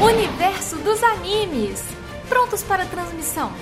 [0.00, 1.84] Universo dos animes.
[2.26, 3.52] Prontos para transmissão.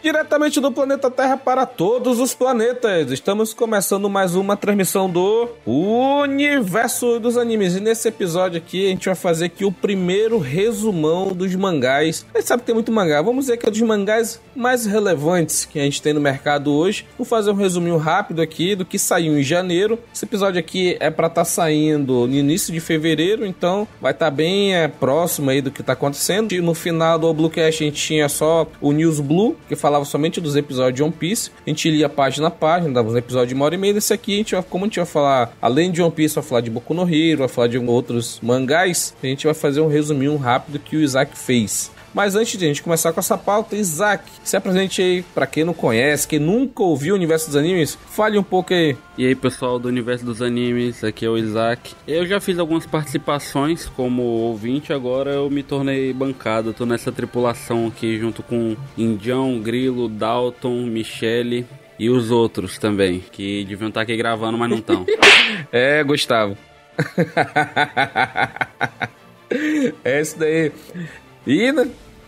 [0.00, 3.10] Diretamente do planeta Terra para todos os planetas.
[3.10, 7.74] Estamos começando mais uma transmissão do Universo dos Animes.
[7.74, 12.24] E nesse episódio aqui a gente vai fazer aqui o primeiro resumão dos mangás.
[12.32, 13.20] A gente sabe que tem muito mangá.
[13.20, 17.04] Vamos dizer que é dos mangás mais relevantes que a gente tem no mercado hoje.
[17.18, 19.98] Vou fazer um resuminho rápido aqui do que saiu em janeiro.
[20.14, 24.26] Esse episódio aqui é para estar tá saindo no início de fevereiro, então vai estar
[24.26, 26.52] tá bem é, próximo aí do que está acontecendo.
[26.52, 30.04] E no final do Bluecast a gente tinha só o News Blue, que fala falava
[30.04, 31.50] somente dos episódios de One Piece.
[31.66, 33.94] A gente lia página a página, dava um episódio de uma hora e meia.
[33.94, 36.60] Desse aqui, a gente como a gente vai falar, além de One Piece, vai falar
[36.60, 40.36] de Boku no Hero, vai falar de outros mangás, a gente vai fazer um resuminho
[40.36, 41.90] rápido que o Isaac fez.
[42.18, 45.62] Mas antes de a gente começar com essa pauta, Isaac, se apresente aí para quem
[45.62, 48.96] não conhece, quem nunca ouviu o universo dos animes, fale um pouco aí.
[49.16, 51.94] E aí, pessoal do universo dos animes, aqui é o Isaac.
[52.08, 56.74] Eu já fiz algumas participações como ouvinte, agora eu me tornei bancado.
[56.74, 61.64] tô nessa tripulação aqui junto com Indião, Grilo, Dalton, Michele
[62.00, 65.06] e os outros também, que deviam estar aqui gravando, mas não estão.
[65.70, 66.58] é, Gustavo.
[70.04, 70.72] é isso daí.
[71.46, 71.72] E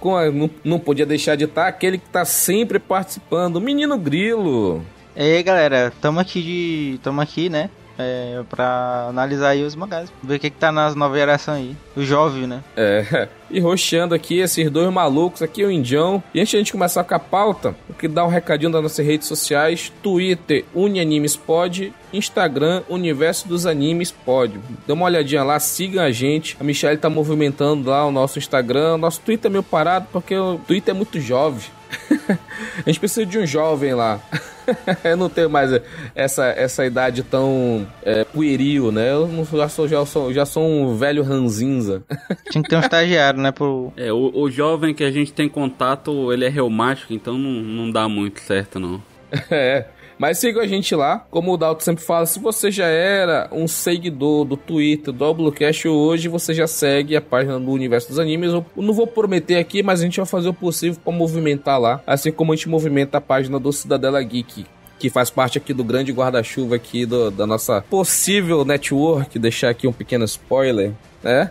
[0.00, 4.84] né, não, não podia deixar de estar aquele que está sempre participando, o Menino Grilo.
[5.14, 7.00] E aí, galera, tamo aqui de.
[7.02, 7.68] tamo aqui, né?
[8.00, 10.12] É, pra analisar aí os mangás.
[10.22, 11.76] Ver o que, que tá nas novas gerações aí.
[11.96, 12.62] O jovem, né?
[12.76, 13.28] É.
[13.52, 16.22] E roxeando aqui esses dois malucos, aqui o Indião.
[16.32, 18.80] E antes de a gente começar com a pauta, eu queria dar um recadinho das
[18.80, 24.56] nossas redes sociais: Twitter, UniAnimesPod, Instagram, Universo dos Animes Pod.
[24.86, 26.56] Dê uma olhadinha lá, siga a gente.
[26.60, 28.96] A Michelle tá movimentando lá o nosso Instagram.
[28.98, 31.64] Nosso Twitter é meio parado porque o Twitter é muito jovem.
[32.84, 34.20] a gente precisa de um jovem lá.
[35.04, 35.70] eu não tenho mais
[36.14, 39.10] essa, essa idade tão é, pueril, né?
[39.12, 42.02] Eu não, já, sou, já, sou, já sou um velho ranzinza.
[42.50, 43.50] Tinha que ter um estagiário, né?
[43.52, 43.92] Pro...
[43.96, 47.90] É, o, o jovem que a gente tem contato, ele é reumático, então não, não
[47.90, 49.02] dá muito certo, não.
[49.50, 49.86] é.
[50.20, 51.24] Mas siga a gente lá.
[51.30, 55.88] Como o Dalton sempre fala, se você já era um seguidor do Twitter do Oblocast
[55.88, 58.52] hoje, você já segue a página do Universo dos Animes.
[58.52, 62.02] Eu não vou prometer aqui, mas a gente vai fazer o possível para movimentar lá.
[62.06, 64.66] Assim como a gente movimenta a página do Cidadela Geek
[65.00, 69.88] que faz parte aqui do grande guarda-chuva aqui do, da nossa possível network, deixar aqui
[69.88, 71.50] um pequeno spoiler né?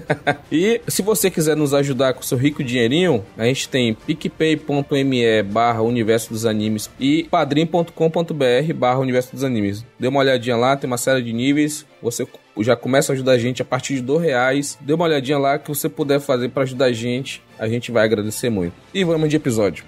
[0.50, 5.82] e se você quiser nos ajudar com seu rico dinheirinho, a gente tem picpay.me barra
[5.82, 9.84] universo dos animes e padrim.com.br barra universo dos animes.
[9.98, 11.86] Dê uma olhadinha lá, tem uma série de níveis.
[12.02, 12.26] Você
[12.60, 14.78] já começa a ajudar a gente a partir de dois reais.
[14.80, 17.42] Dê uma olhadinha lá que você puder fazer para ajudar a gente.
[17.58, 18.74] A gente vai agradecer muito.
[18.94, 19.84] E vamos de episódio.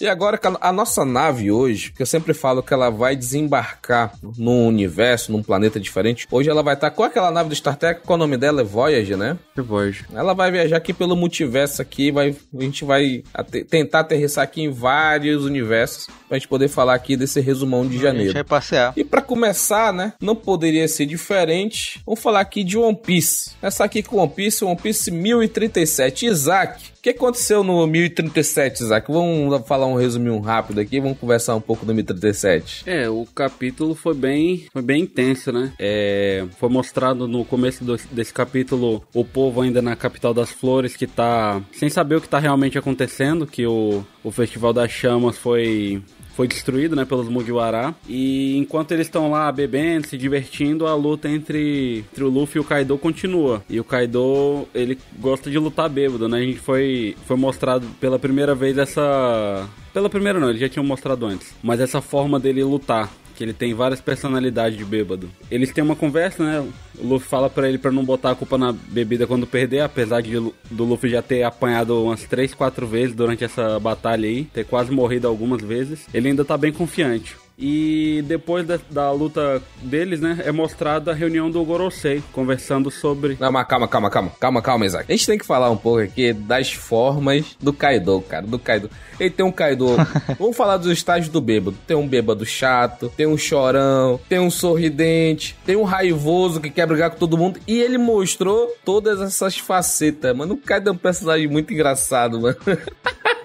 [0.00, 4.66] E agora a nossa nave hoje, que eu sempre falo que ela vai desembarcar num
[4.66, 8.16] universo, num planeta diferente, hoje ela vai estar com aquela nave do Star Trek, qual
[8.16, 9.38] o nome dela é Voyager, né?
[9.56, 10.04] É Voyager.
[10.12, 13.22] Ela vai viajar aqui pelo multiverso aqui, vai, a gente vai
[13.70, 18.22] tentar aterrissar aqui em vários universos pra gente poder falar aqui desse resumão de janeiro.
[18.22, 18.92] A gente vai passear.
[18.96, 23.52] E para começar, né, não poderia ser diferente, vamos falar aqui de One Piece.
[23.62, 26.26] Essa aqui com One Piece, One Piece 1037.
[26.26, 29.12] Isaac, o que aconteceu no 1037, Isaac?
[29.12, 32.84] Vamos falar um resuminho rápido aqui, vamos conversar um pouco do 1037.
[32.86, 35.72] É, o capítulo foi bem, foi bem intenso, né?
[35.78, 40.96] É, foi mostrado no começo do, desse capítulo o povo ainda na capital das flores
[40.96, 45.38] que tá sem saber o que tá realmente acontecendo, que o, o Festival das Chamas
[45.38, 46.02] foi
[46.34, 47.94] foi destruído, né, pelos Mugiwara.
[48.08, 52.60] E enquanto eles estão lá bebendo, se divertindo, a luta entre, entre o Luffy e
[52.60, 53.62] o Kaido continua.
[53.68, 56.38] E o Kaido, ele gosta de lutar bêbado, né?
[56.38, 59.68] A gente foi, foi mostrado pela primeira vez essa...
[59.92, 61.54] Pela primeira não, ele já tinha mostrado antes.
[61.62, 65.30] Mas essa forma dele lutar que ele tem várias personalidades de bêbado.
[65.50, 66.72] Eles têm uma conversa, né?
[66.98, 70.20] O Luffy fala para ele para não botar a culpa na bebida quando perder, apesar
[70.20, 70.34] de
[70.70, 74.90] do Luffy já ter apanhado umas 3, 4 vezes durante essa batalha aí, ter quase
[74.90, 76.06] morrido algumas vezes.
[76.12, 77.36] Ele ainda tá bem confiante.
[77.58, 83.36] E depois da, da luta deles, né, é mostrada a reunião do Gorosei, conversando sobre...
[83.38, 85.04] Não, mas calma, calma, calma, calma, calma, Isaac.
[85.08, 88.90] A gente tem que falar um pouco aqui das formas do Kaido, cara, do Kaido.
[89.20, 89.96] Ele tem um Kaido...
[90.38, 91.76] Vamos falar dos estágios do bêbado.
[91.86, 96.86] Tem um bêbado chato, tem um chorão, tem um sorridente, tem um raivoso que quer
[96.86, 97.60] brigar com todo mundo.
[97.66, 100.54] E ele mostrou todas essas facetas, mano.
[100.54, 102.56] O Kaido é um personagem muito engraçado, mano.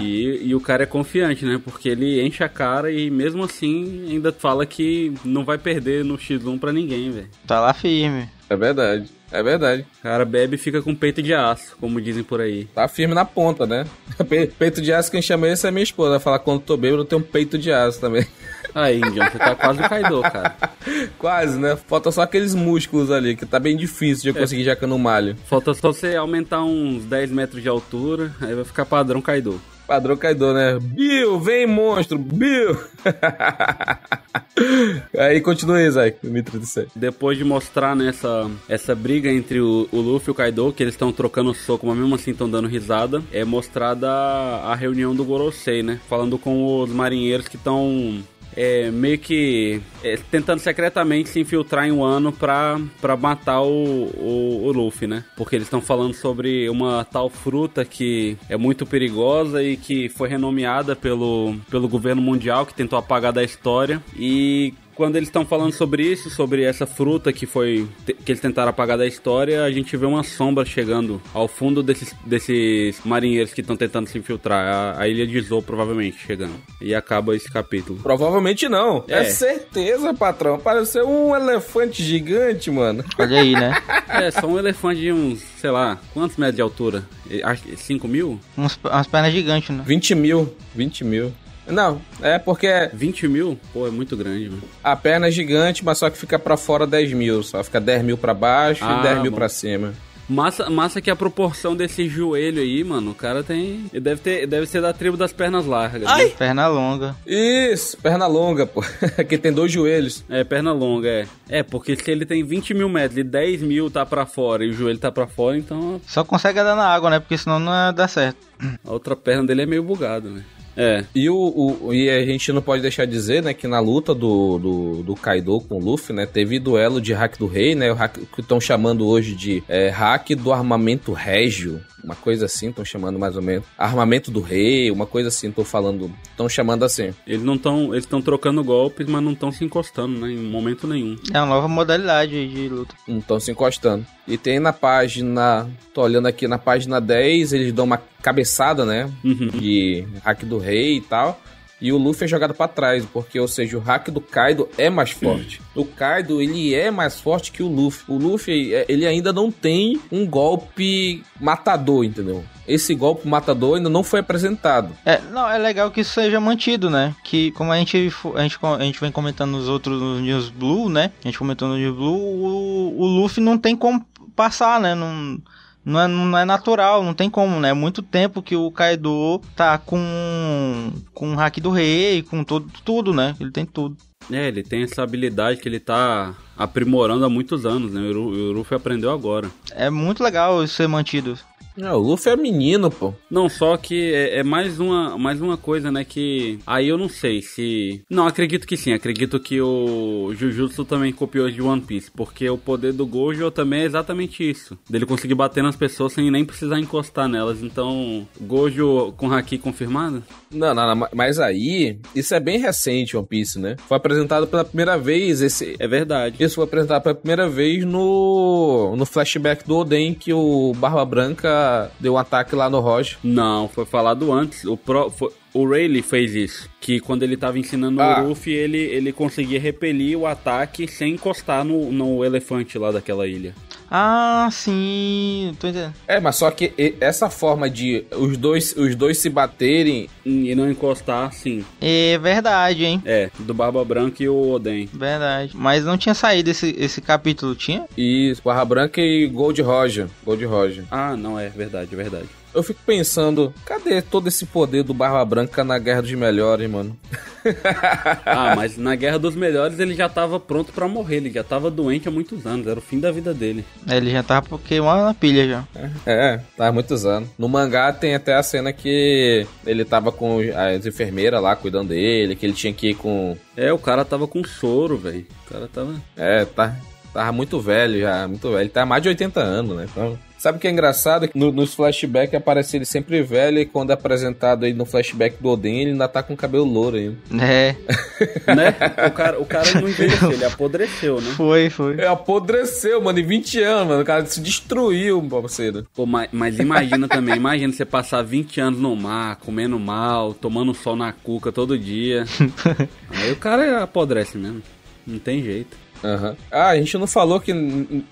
[0.00, 1.60] E, e, o cara é confiante, né?
[1.62, 6.16] Porque ele enche a cara e mesmo assim ainda fala que não vai perder no
[6.16, 7.28] X1 pra ninguém, velho.
[7.46, 8.28] Tá lá firme.
[8.48, 9.10] É verdade.
[9.30, 9.86] É verdade.
[10.00, 12.64] O cara bebe e fica com peito de aço, como dizem por aí.
[12.74, 13.86] Tá firme na ponta, né?
[14.58, 16.10] Peito de aço, quem chama esse é minha esposa.
[16.10, 18.26] Vai falar quando tô bêbado, eu tenho um peito de aço também.
[18.74, 20.56] Aí, Indião, você tá quase o Kaido, cara.
[21.18, 21.76] quase, né?
[21.86, 24.40] Falta só aqueles músculos ali, que tá bem difícil de eu é.
[24.40, 25.36] conseguir já que eu não malho.
[25.46, 29.60] Falta só você aumentar uns 10 metros de altura, aí vai ficar padrão Kaido.
[29.90, 30.78] Padrão Kaido, né?
[30.80, 32.78] Bill, vem monstro, Bill!
[35.18, 36.92] aí continua, Isaac, 1037.
[36.94, 40.84] Depois de mostrar nessa né, essa briga entre o, o Luffy e o Kaido, que
[40.84, 45.12] eles estão trocando soco, mas mesmo assim estão dando risada, é mostrada a, a reunião
[45.12, 45.98] do Gorosei, né?
[46.08, 48.22] Falando com os marinheiros que estão
[48.56, 54.06] é, meio que é, tentando secretamente se infiltrar em um ano pra, pra matar o,
[54.16, 55.24] o, o Luffy, né?
[55.36, 60.28] Porque eles estão falando sobre uma tal fruta que é muito perigosa e que foi
[60.28, 65.72] renomeada pelo, pelo governo mundial que tentou apagar da história e quando eles estão falando
[65.72, 69.96] sobre isso, sobre essa fruta que foi que eles tentaram apagar da história, a gente
[69.96, 74.62] vê uma sombra chegando ao fundo desses, desses marinheiros que estão tentando se infiltrar.
[74.62, 76.52] A, a, ilha de Zou provavelmente chegando.
[76.82, 77.98] E acaba esse capítulo.
[78.02, 79.02] Provavelmente não.
[79.08, 80.58] É, é certeza, patrão.
[80.58, 83.02] Pareceu um elefante gigante, mano.
[83.18, 83.72] Olha aí, né?
[84.06, 87.04] é, só um elefante de uns, sei lá, quantos metros de altura?
[87.42, 88.38] Acho que 5 mil?
[88.54, 89.82] Uns, umas pernas gigantes, né?
[89.86, 90.54] 20 mil.
[90.74, 91.32] 20 mil.
[91.70, 92.90] Não, é porque.
[92.92, 93.58] 20 mil?
[93.72, 94.62] Pô, é muito grande, mano.
[94.82, 97.42] A perna é gigante, mas só que fica para fora 10 mil.
[97.42, 99.92] Só fica 10 mil pra baixo ah, e 10 mil pra cima.
[100.30, 103.86] Massa, massa que a proporção desse joelho aí, mano, o cara tem.
[103.92, 106.06] Ele deve, ter, deve ser da tribo das pernas largas.
[106.06, 106.26] Ai!
[106.26, 106.30] Né?
[106.38, 107.16] Perna longa.
[107.26, 108.80] Isso, perna longa, pô.
[109.28, 110.24] que tem dois joelhos.
[110.30, 111.26] É, perna longa, é.
[111.48, 114.70] É, porque se ele tem 20 mil metros e 10 mil tá pra fora e
[114.70, 116.00] o joelho tá pra fora, então.
[116.06, 117.18] Só consegue andar na água, né?
[117.18, 118.38] Porque senão não dar certo.
[118.84, 120.44] A outra perna dele é meio bugada, né?
[120.76, 121.04] É.
[121.14, 124.14] E, o, o, e a gente não pode deixar de dizer, né, que na luta
[124.14, 127.90] do, do, do Kaido com o Luffy, né, teve duelo de hack do rei, né,
[127.92, 132.70] o hack que estão chamando hoje de é, hack do armamento régio, uma coisa assim,
[132.70, 133.66] estão chamando mais ou menos.
[133.76, 137.12] Armamento do rei, uma coisa assim, tô falando, estão chamando assim.
[137.26, 140.86] Eles não estão, eles estão trocando golpes, mas não estão se encostando, né, em momento
[140.86, 141.16] nenhum.
[141.32, 142.94] É uma nova modalidade de luta.
[143.06, 144.06] Não estão se encostando.
[144.30, 149.10] E tem na página, tô olhando aqui na página 10, eles dão uma cabeçada, né,
[149.24, 149.48] uhum.
[149.48, 151.40] de hack do rei e tal
[151.80, 154.90] e o Luffy é jogado para trás, porque, ou seja, o hack do Kaido é
[154.90, 155.62] mais forte.
[155.74, 158.04] O Kaido, ele é mais forte que o Luffy.
[158.06, 162.44] O Luffy, é, ele ainda não tem um golpe matador, entendeu?
[162.68, 164.94] Esse golpe matador ainda não foi apresentado.
[165.06, 167.14] É, não, é legal que isso seja mantido, né?
[167.24, 170.88] Que como a gente, a gente, a gente vem comentando nos outros nos News Blue,
[170.88, 171.10] né?
[171.24, 174.04] A gente comentou no News Blue, o, o Luffy não tem como
[174.40, 174.94] passar, né?
[174.94, 175.38] Não
[175.84, 177.70] não é, não é natural, não tem como, né?
[177.70, 182.70] É muito tempo que o Kaido tá com com o hack do rei, com todo,
[182.82, 183.36] tudo, né?
[183.38, 183.96] Ele tem tudo.
[184.30, 188.00] É, ele tem essa habilidade que ele tá aprimorando há muitos anos, né?
[188.00, 189.50] O Luffy aprendeu agora.
[189.72, 191.38] É muito legal isso ser mantido.
[191.82, 193.14] É, o Luffy é menino, pô.
[193.30, 196.04] Não, só que é, é, mais, uma, mais uma coisa, né?
[196.04, 198.02] Que aí eu não sei se.
[198.08, 198.92] Não, acredito que sim.
[198.92, 202.10] Acredito que o Jujutsu também copiou de One Piece.
[202.10, 206.30] Porque o poder do Gojo também é exatamente isso: dele conseguir bater nas pessoas sem
[206.30, 207.62] nem precisar encostar nelas.
[207.62, 210.22] Então, Gojo com Haki confirmado?
[210.50, 213.76] Não, não, não, mas aí, isso é bem recente, One Piece, né?
[213.88, 215.76] Foi apresentado pela primeira vez esse.
[215.78, 216.42] É verdade.
[216.42, 221.69] Isso foi apresentado pela primeira vez no, no flashback do Oden, que o Barba Branca
[221.98, 223.18] deu um ataque lá no Roger.
[223.22, 224.64] Não, foi falado antes.
[224.64, 226.68] O, pro, foi, o Rayleigh fez isso.
[226.80, 228.22] Que quando ele tava ensinando ah.
[228.22, 233.26] o Luffy, ele, ele conseguia repelir o ataque sem encostar no, no elefante lá daquela
[233.26, 233.54] ilha.
[233.92, 235.94] Ah, sim, tô entendendo.
[236.06, 240.70] É, mas só que essa forma de os dois, os dois se baterem e não
[240.70, 241.64] encostar, sim.
[241.80, 243.02] É verdade, hein?
[243.04, 244.88] É, do Barba Branca e o Oden.
[244.92, 245.56] Verdade.
[245.56, 247.84] Mas não tinha saído esse, esse capítulo, tinha?
[247.96, 250.06] Isso, Barba Branca e Gold Roger.
[250.24, 250.84] Gold Roger.
[250.88, 252.28] Ah, não, é verdade, é verdade.
[252.54, 256.96] Eu fico pensando, cadê todo esse poder do Barba Branca na Guerra dos Melhores, mano?
[258.26, 261.70] ah, mas na Guerra dos Melhores ele já tava pronto para morrer, ele já tava
[261.70, 263.64] doente há muitos anos, era o fim da vida dele.
[263.88, 265.64] É, ele já tava queimando na pilha já.
[265.74, 267.28] É, é, tava há muitos anos.
[267.38, 272.36] No mangá tem até a cena que ele tava com as enfermeiras lá cuidando dele,
[272.36, 273.36] que ele tinha que ir com.
[273.56, 275.26] É, o cara tava com soro, velho.
[275.46, 275.94] O cara tava.
[276.16, 276.76] É, tá.
[277.12, 278.60] Tava muito velho já, muito velho.
[278.60, 279.86] Ele tá mais de 80 anos, né?
[279.90, 280.18] Então.
[280.40, 281.28] Sabe o que é engraçado?
[281.34, 285.50] No, nos flashbacks aparece ele sempre velho e quando é apresentado aí no flashback do
[285.50, 287.18] Odin, ele ainda tá com cabelo louro ainda.
[287.44, 287.76] É.
[288.54, 288.74] né?
[289.06, 291.30] O cara, o cara não envelheceu, ele apodreceu, né?
[291.36, 292.00] Foi, foi.
[292.00, 294.00] É, apodreceu, mano, em 20 anos, mano.
[294.00, 295.86] O cara se destruiu, parceiro.
[295.94, 300.72] Pô, mas, mas imagina também, imagina você passar 20 anos no mar, comendo mal, tomando
[300.72, 302.24] sol na cuca todo dia.
[303.12, 304.62] aí o cara apodrece mesmo.
[305.06, 305.76] Não tem jeito.
[306.02, 306.34] Uhum.
[306.50, 307.52] Ah, a gente não falou que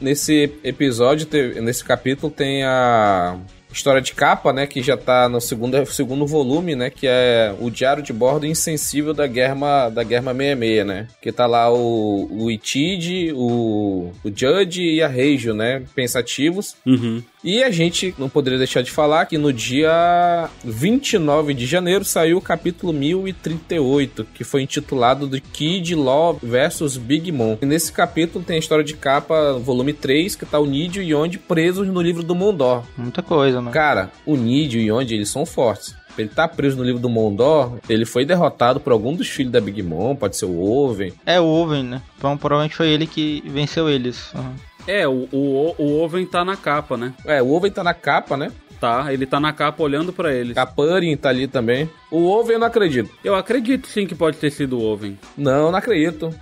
[0.00, 1.26] nesse episódio,
[1.62, 3.38] nesse capítulo, tem a
[3.72, 7.70] história de capa, né, que já tá no segundo, segundo volume, né, que é o
[7.70, 12.50] diário de bordo insensível da Guerra da Guerra 66, né, que tá lá o, o
[12.50, 16.76] Itid, o, o Judge e a Reijo, né, pensativos.
[16.86, 17.22] Uhum.
[17.42, 22.38] E a gente não poderia deixar de falar que no dia 29 de janeiro saiu
[22.38, 27.56] o capítulo 1038, que foi intitulado de Kid Love versus Big Mom.
[27.62, 31.12] E nesse capítulo tem a história de capa, volume 3, que tá o Nidio e
[31.12, 32.82] Yonde presos no livro do Mondor.
[32.96, 33.70] Muita coisa, né?
[33.70, 37.78] Cara, o Nidio e Yonde, eles são fortes ele tá preso no livro do Mondor,
[37.88, 41.12] ele foi derrotado por algum dos filhos da Big Mom, pode ser o Oven.
[41.24, 42.02] É o Oven, né?
[42.16, 44.32] Então provavelmente foi ele que venceu eles.
[44.34, 44.54] Uhum.
[44.88, 47.12] É, o, o, o Oven tá na capa, né?
[47.26, 48.50] É, o Oven tá na capa, né?
[48.80, 50.56] Tá, ele tá na capa olhando para eles.
[50.56, 51.90] A Purin tá ali também.
[52.10, 53.10] O Oven eu não acredito.
[53.22, 55.18] Eu acredito sim que pode ter sido o Oven.
[55.36, 56.32] Não, não acredito.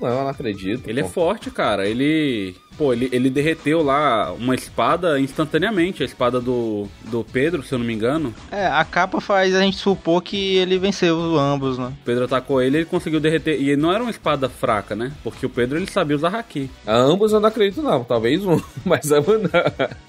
[0.00, 0.88] Não, eu não acredito.
[0.88, 1.08] Ele é pô.
[1.08, 1.86] é forte, cara.
[1.86, 7.72] Ele Pô, ele, ele derreteu lá uma espada instantaneamente, a espada do, do Pedro, se
[7.72, 8.34] eu não me engano.
[8.50, 11.92] É, a capa faz a gente supor que ele venceu ambos, né?
[12.02, 13.60] O Pedro atacou ele ele conseguiu derreter.
[13.62, 15.12] E não era uma espada fraca, né?
[15.22, 16.68] Porque o Pedro ele sabia usar haki.
[16.84, 18.02] A ambos eu não acredito, não.
[18.02, 19.50] Talvez um, mas ambos não.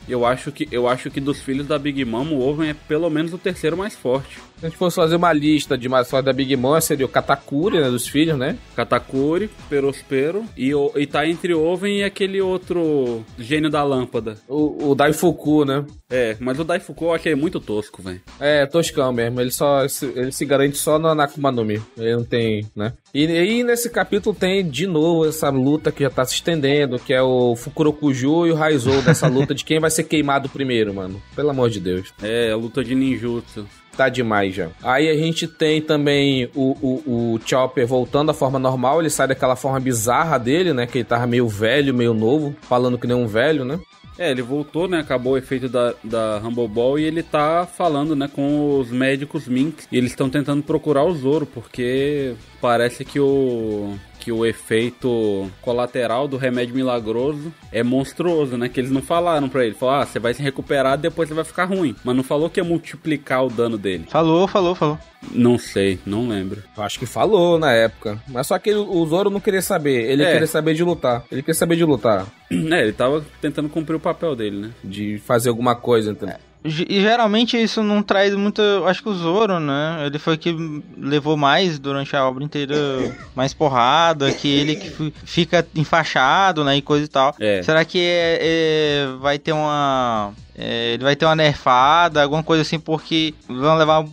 [0.07, 3.09] Eu acho que, eu acho que dos filhos da Big Mom, o Oven é pelo
[3.09, 4.37] menos o terceiro mais forte.
[4.59, 7.09] Se a gente fosse fazer uma lista de mais fortes da Big Mom, seria o
[7.09, 7.89] Katakuri, né?
[7.89, 8.57] Dos filhos, né?
[8.75, 10.45] Katakuri, Perospero.
[10.57, 14.37] E, e tá entre Oven e aquele outro outro gênio da lâmpada.
[14.47, 15.85] O, o Daifuku, né?
[16.09, 18.21] É, mas o Daifuku eu achei muito tosco, velho.
[18.39, 19.41] É, toscão mesmo.
[19.41, 19.81] Ele só
[20.15, 21.81] ele se garante só no Akuma no Mi.
[21.97, 22.93] Ele não tem, né?
[23.13, 27.13] E aí nesse capítulo tem de novo essa luta que já tá se estendendo, que
[27.13, 31.21] é o Fukurokuju e o Raizou dessa luta de quem vai ser queimado primeiro, mano.
[31.35, 32.13] Pelo amor de Deus.
[32.21, 34.69] É, a luta de ninjutsu tá demais já.
[34.81, 39.27] Aí a gente tem também o, o, o Chopper voltando à forma normal, ele sai
[39.27, 40.85] daquela forma bizarra dele, né?
[40.85, 43.79] Que ele tava meio velho, meio novo, falando que nem um velho, né?
[44.17, 44.99] É, ele voltou, né?
[44.99, 49.47] Acabou o efeito da, da Humble Ball e ele tá falando, né, com os médicos
[49.47, 49.87] Minks.
[49.91, 56.29] E eles estão tentando procurar o Zoro, porque parece que o que o efeito colateral
[56.29, 58.69] do remédio milagroso é monstruoso, né?
[58.69, 59.75] Que eles não falaram pra ele.
[59.75, 61.93] Falaram, ah, você vai se recuperar, depois você vai ficar ruim.
[62.05, 64.05] Mas não falou que ia multiplicar o dano dele.
[64.09, 64.97] Falou, falou, falou.
[65.31, 66.63] Não sei, não lembro.
[66.77, 68.21] Acho que falou na época.
[68.27, 70.09] Mas só que o Zoro não queria saber.
[70.09, 70.31] Ele é.
[70.31, 71.23] queria saber de lutar.
[71.31, 72.27] Ele queria saber de lutar.
[72.51, 74.71] É, ele tava tentando cumprir o papel dele, né?
[74.83, 76.35] De fazer alguma coisa, entendeu?
[76.35, 76.53] É.
[76.65, 78.61] E geralmente isso não traz muito.
[78.85, 80.05] Acho que o Zoro, né?
[80.05, 80.55] Ele foi que
[80.97, 82.75] levou mais durante a obra inteira,
[83.35, 86.77] mais porrada, que ele que fica enfaixado, né?
[86.77, 87.35] E coisa e tal.
[87.37, 87.61] É.
[87.61, 90.31] Será que é, é, vai ter uma.
[90.55, 94.05] É, ele vai ter uma nerfada, alguma coisa assim, porque vão levar.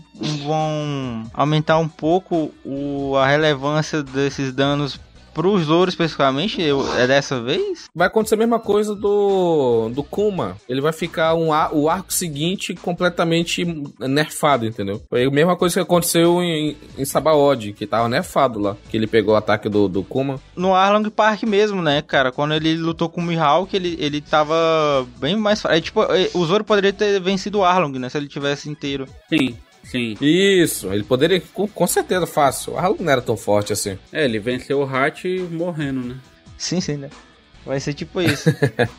[0.44, 4.99] vão aumentar um pouco o, a relevância desses danos
[5.33, 7.89] Pro Zoro especificamente, eu, é dessa vez?
[7.95, 10.57] Vai acontecer a mesma coisa do, do Kuma.
[10.69, 13.65] Ele vai ficar um, o arco seguinte completamente
[13.99, 15.03] nerfado, entendeu?
[15.09, 18.77] Foi a mesma coisa que aconteceu em, em Sabaody, que tava nerfado lá.
[18.91, 20.41] Que ele pegou o ataque do, do Kuma.
[20.57, 22.33] No Arlong Park mesmo, né, cara?
[22.33, 25.65] Quando ele lutou com o Mihawk, ele, ele tava bem mais...
[25.65, 28.09] É, tipo, é, o Zoro poderia ter vencido o Arlong, né?
[28.09, 29.07] Se ele tivesse inteiro.
[29.29, 29.57] Sim.
[29.83, 30.17] Sim.
[30.21, 32.75] Isso, ele poderia, com, com certeza, fácil.
[32.75, 33.99] O Harlow não era tão forte assim.
[34.13, 36.17] É, ele venceu o Hat morrendo, né?
[36.57, 37.11] Sim, sim, né?
[37.65, 38.51] Vai ser tipo isso.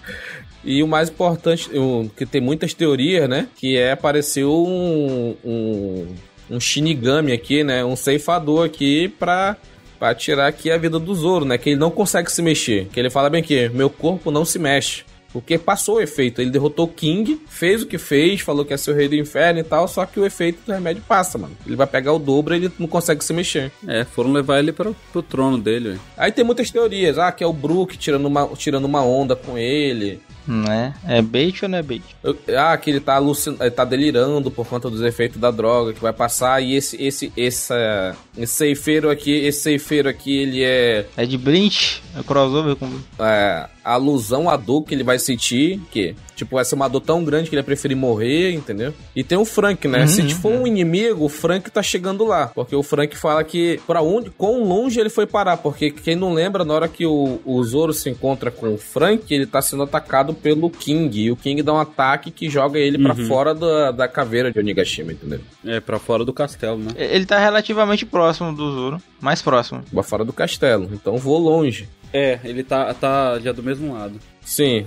[0.63, 3.47] e o mais importante, o, que tem muitas teorias, né?
[3.55, 6.07] Que é aparecer um, um,
[6.49, 7.85] um Shinigami aqui, né?
[7.85, 9.57] Um ceifador aqui pra
[10.01, 11.59] para tirar aqui a vida do Zoro, né?
[11.59, 12.87] Que ele não consegue se mexer.
[12.87, 15.03] Que ele fala bem que meu corpo não se mexe.
[15.31, 16.41] Porque passou o efeito.
[16.41, 19.15] Ele derrotou o King, fez o que fez, falou que é ser o rei do
[19.15, 21.55] inferno e tal, só que o efeito do remédio passa, mano.
[21.65, 23.71] Ele vai pegar o dobro e ele não consegue se mexer.
[23.87, 27.17] É, foram levar ele pro, pro trono dele, Aí tem muitas teorias.
[27.17, 30.21] Ah, que é o Brook tirando uma, tirando uma onda com ele.
[30.47, 30.93] Né?
[31.07, 32.03] É bait ou não é bait?
[32.23, 33.55] Eu- Ah, que ele tá, alucin...
[33.59, 36.61] ele tá delirando por conta dos efeitos da droga que vai passar.
[36.61, 42.01] E esse, esse, essa, esse ceifeiro aqui, esse ceifeiro aqui, ele é, É de Blink?
[42.17, 42.89] É crossover com.
[43.19, 45.79] é a alusão à dor que ele vai sentir.
[45.91, 48.93] Que, tipo, vai ser uma dor tão grande que ele vai preferir morrer, entendeu?
[49.15, 50.01] E tem o Frank, né?
[50.01, 52.47] Uhum, Se for um inimigo, o Frank tá chegando lá.
[52.53, 55.57] Porque o Frank fala que pra onde, quão longe ele foi parar.
[55.57, 59.33] Porque quem não lembra, na hora que o, o Zoro se encontra com o Frank,
[59.33, 61.21] ele tá sendo atacado pelo King.
[61.23, 63.27] E o King dá um ataque que joga ele pra Uhum.
[63.27, 65.39] fora da, da caveira de Onigashima, entendeu?
[65.65, 66.91] É, pra fora do castelo, né?
[66.95, 69.01] Ele tá relativamente próximo do Zoro.
[69.19, 69.83] Mais próximo.
[69.91, 70.89] Pra fora do castelo.
[70.93, 71.87] Então vou longe.
[72.13, 74.19] É, ele tá, tá já do mesmo lado.
[74.41, 74.85] Sim.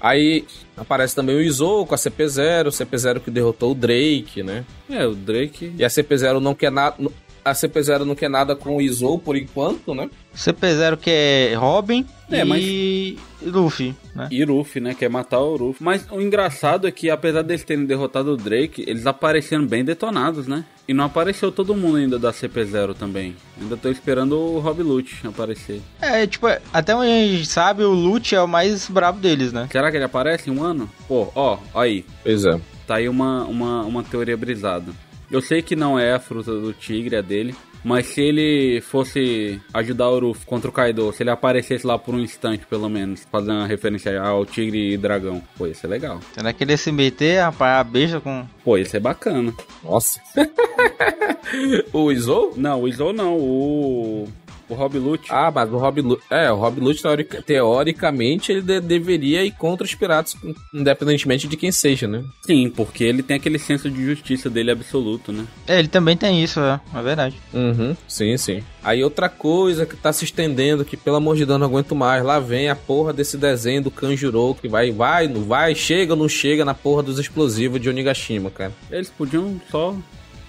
[0.00, 0.44] Aí
[0.76, 4.64] aparece também o Izou com a CP0, o CP0 que derrotou o Drake, né?
[4.90, 5.72] É, o Drake.
[5.78, 6.96] E a CP0 não quer nada.
[7.44, 10.08] A CP0 não quer nada com o Izou por enquanto, né?
[10.36, 14.28] CP0 que é Robin É, e Luffy, né?
[14.30, 14.94] E Ruffy, né?
[14.94, 15.82] Quer matar o Ruffy.
[15.82, 20.46] Mas o engraçado é que, apesar deles terem derrotado o Drake, eles apareceram bem detonados,
[20.46, 20.64] né?
[20.86, 23.34] E não apareceu todo mundo ainda da CP0 também.
[23.60, 25.80] Ainda tô esperando o Rob Lute aparecer.
[26.00, 29.68] É, tipo, até onde a gente sabe, o Lute é o mais brabo deles, né?
[29.70, 30.88] Será que ele aparece em um ano?
[31.08, 32.04] Pô, ó, aí.
[32.22, 32.60] Pois é.
[32.86, 34.92] Tá aí uma, uma, uma teoria brisada.
[35.32, 37.54] Eu sei que não é a fruta do tigre, é dele.
[37.82, 42.14] Mas se ele fosse ajudar o Ruff contra o Kaido, se ele aparecesse lá por
[42.14, 46.20] um instante, pelo menos, fazendo uma referência ao tigre e dragão, pô, ia ser legal.
[46.32, 48.46] Será que ele ia se meter, rapaz, a beija com.
[48.62, 49.52] Pô, ia ser bacana.
[49.82, 50.20] Nossa.
[51.92, 52.52] o Izou?
[52.54, 54.28] Não, o Izou não, o.
[54.72, 55.26] O Rob Lute.
[55.30, 56.22] Ah, mas o Rob Lute.
[56.30, 60.36] É, o Rob Lute, teoric- teoricamente, ele de- deveria ir contra os piratas,
[60.72, 62.24] independentemente de quem seja, né?
[62.46, 65.44] Sim, porque ele tem aquele senso de justiça dele absoluto, né?
[65.66, 67.36] É, ele também tem isso, é, é verdade.
[67.52, 68.62] Uhum, sim, sim.
[68.82, 72.24] Aí outra coisa que tá se estendendo, que pelo amor de Deus não aguento mais,
[72.24, 76.18] lá vem a porra desse desenho do Kanjuro, que vai, vai, não vai, chega ou
[76.18, 78.72] não chega na porra dos explosivos de Onigashima, cara.
[78.90, 79.94] Eles podiam só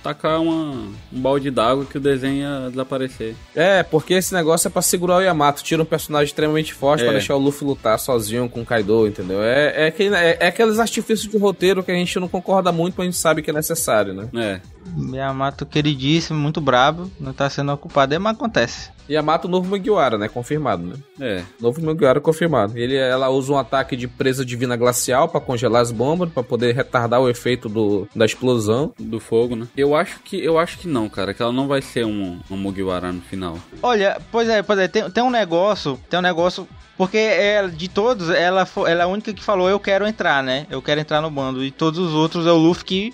[0.03, 0.71] tacar uma,
[1.11, 3.35] um balde d'água que o desenho ia desaparecer.
[3.55, 7.03] É, porque esse negócio é pra segurar o Yamato, tira um personagem extremamente forte É.
[7.05, 9.41] pra deixar o Luffy lutar sozinho com o Kaido, entendeu?
[9.41, 12.95] É, é, aquele- é, é aqueles artifícios de roteiro que a gente não concorda muito,
[12.97, 14.27] mas a gente sabe que é necessário, né?
[14.35, 14.72] É.
[15.13, 18.91] Yamato queridíssimo, muito brabo, não tá sendo ocupado, é, mas acontece.
[19.09, 20.27] Yamato novo Mugiwara, né?
[20.27, 20.95] Confirmado, né?
[21.19, 21.43] É.
[21.59, 22.77] Novo Mugiwara confirmado.
[22.77, 26.73] Ele, ela usa um ataque de presa divina glacial pra congelar as bombas, pra poder
[26.73, 28.93] retardar o efeito do, da explosão.
[28.97, 29.67] Do fogo, né?
[29.75, 32.55] Eu acho que eu acho que não, cara, que ela não vai ser um, um
[32.55, 33.57] Mugiwara no final.
[33.81, 37.89] Olha, pois é, pois é, tem, tem um negócio, tem um negócio, porque ela, de
[37.89, 40.65] todos, ela, ela é a única que falou, eu quero entrar, né?
[40.69, 41.63] Eu quero entrar no bando.
[41.63, 43.13] E todos os outros é o Luffy que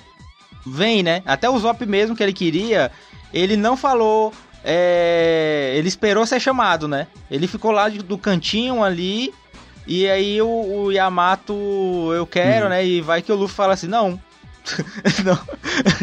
[0.65, 1.22] vem, né?
[1.26, 2.91] Até o Zop mesmo que ele queria,
[3.34, 7.08] ele não falou, é, ele esperou ser chamado, né?
[7.30, 9.34] Ele ficou lá do cantinho ali,
[9.88, 11.54] e aí o, o Yamato,
[12.13, 12.86] eu quero, né?
[12.86, 14.22] E vai que o Luffy fala assim, não.
[15.26, 15.39] não.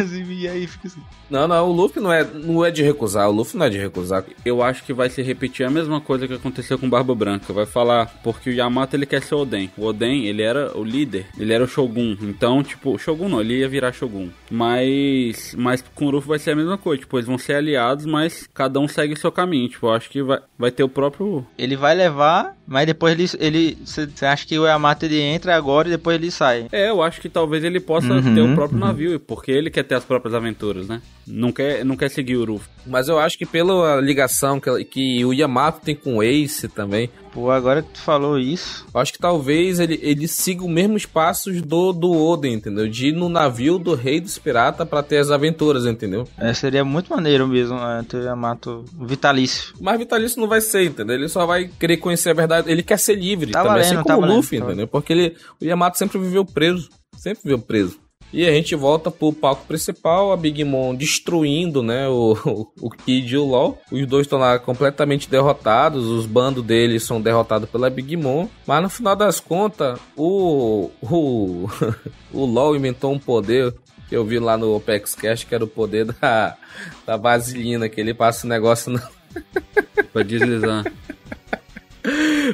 [0.29, 1.03] e aí fica assim.
[1.29, 3.29] Não, não, o Luffy não é, não é de recusar.
[3.29, 4.25] O Luffy não é de recusar.
[4.45, 7.53] Eu acho que vai se repetir a mesma coisa que aconteceu com Barba Branca.
[7.53, 9.71] Vai falar, porque o Yamato ele quer ser o Oden.
[9.77, 12.17] O Oden, ele era o líder, ele era o Shogun.
[12.23, 14.29] Então, tipo, o Shogun não, ele ia virar Shogun.
[14.51, 17.01] Mas, mas com o Luffy vai ser a mesma coisa.
[17.01, 19.69] Tipo, eles vão ser aliados, mas cada um segue o seu caminho.
[19.69, 21.47] Tipo, eu acho que vai, vai ter o próprio.
[21.59, 23.29] Ele vai levar, mas depois ele.
[23.41, 26.67] ele Você acha que o Yamato ele entra agora e depois ele sai?
[26.73, 29.83] É, eu acho que talvez ele possa Uhum, ter o próprio navio, porque ele quer
[29.83, 31.01] ter as próprias aventuras, né?
[31.27, 32.69] Não quer, não quer seguir o Luffy.
[32.87, 37.11] Mas eu acho que pela ligação que, que o Yamato tem com o Ace também,
[37.33, 38.87] Pô, agora que tu falou isso.
[38.95, 42.89] eu acho que talvez ele, ele siga os mesmos passos do, do Oden, entendeu?
[42.89, 46.27] De ir no navio do rei dos piratas pra ter as aventuras, entendeu?
[46.39, 49.75] É, seria muito maneiro mesmo é, ter o Yamato vitalício.
[49.81, 51.17] Mas Vitalício não vai ser, entendeu?
[51.17, 52.71] Ele só vai querer conhecer a verdade.
[52.71, 54.87] Ele quer ser livre Tá também, valendo, assim tá como o valendo, Luffy, tá entendeu?
[54.87, 56.89] Porque ele, o Yamato sempre viveu preso.
[57.19, 57.99] Sempre viveu preso.
[58.33, 62.91] E a gente volta pro palco principal, a Big Mom destruindo, né, o, o, o
[62.91, 63.81] Kid e o LOL.
[63.91, 68.49] Os dois estão lá completamente derrotados, os bandos deles são derrotados pela Big Mom.
[68.67, 71.69] Mas no final das contas, o, o,
[72.33, 73.75] o LOL inventou um poder
[74.09, 76.57] que eu vi lá no Opex Cash, que era o poder da,
[77.05, 79.01] da vaselina, que ele passa o negócio no,
[80.13, 80.85] Pra deslizar.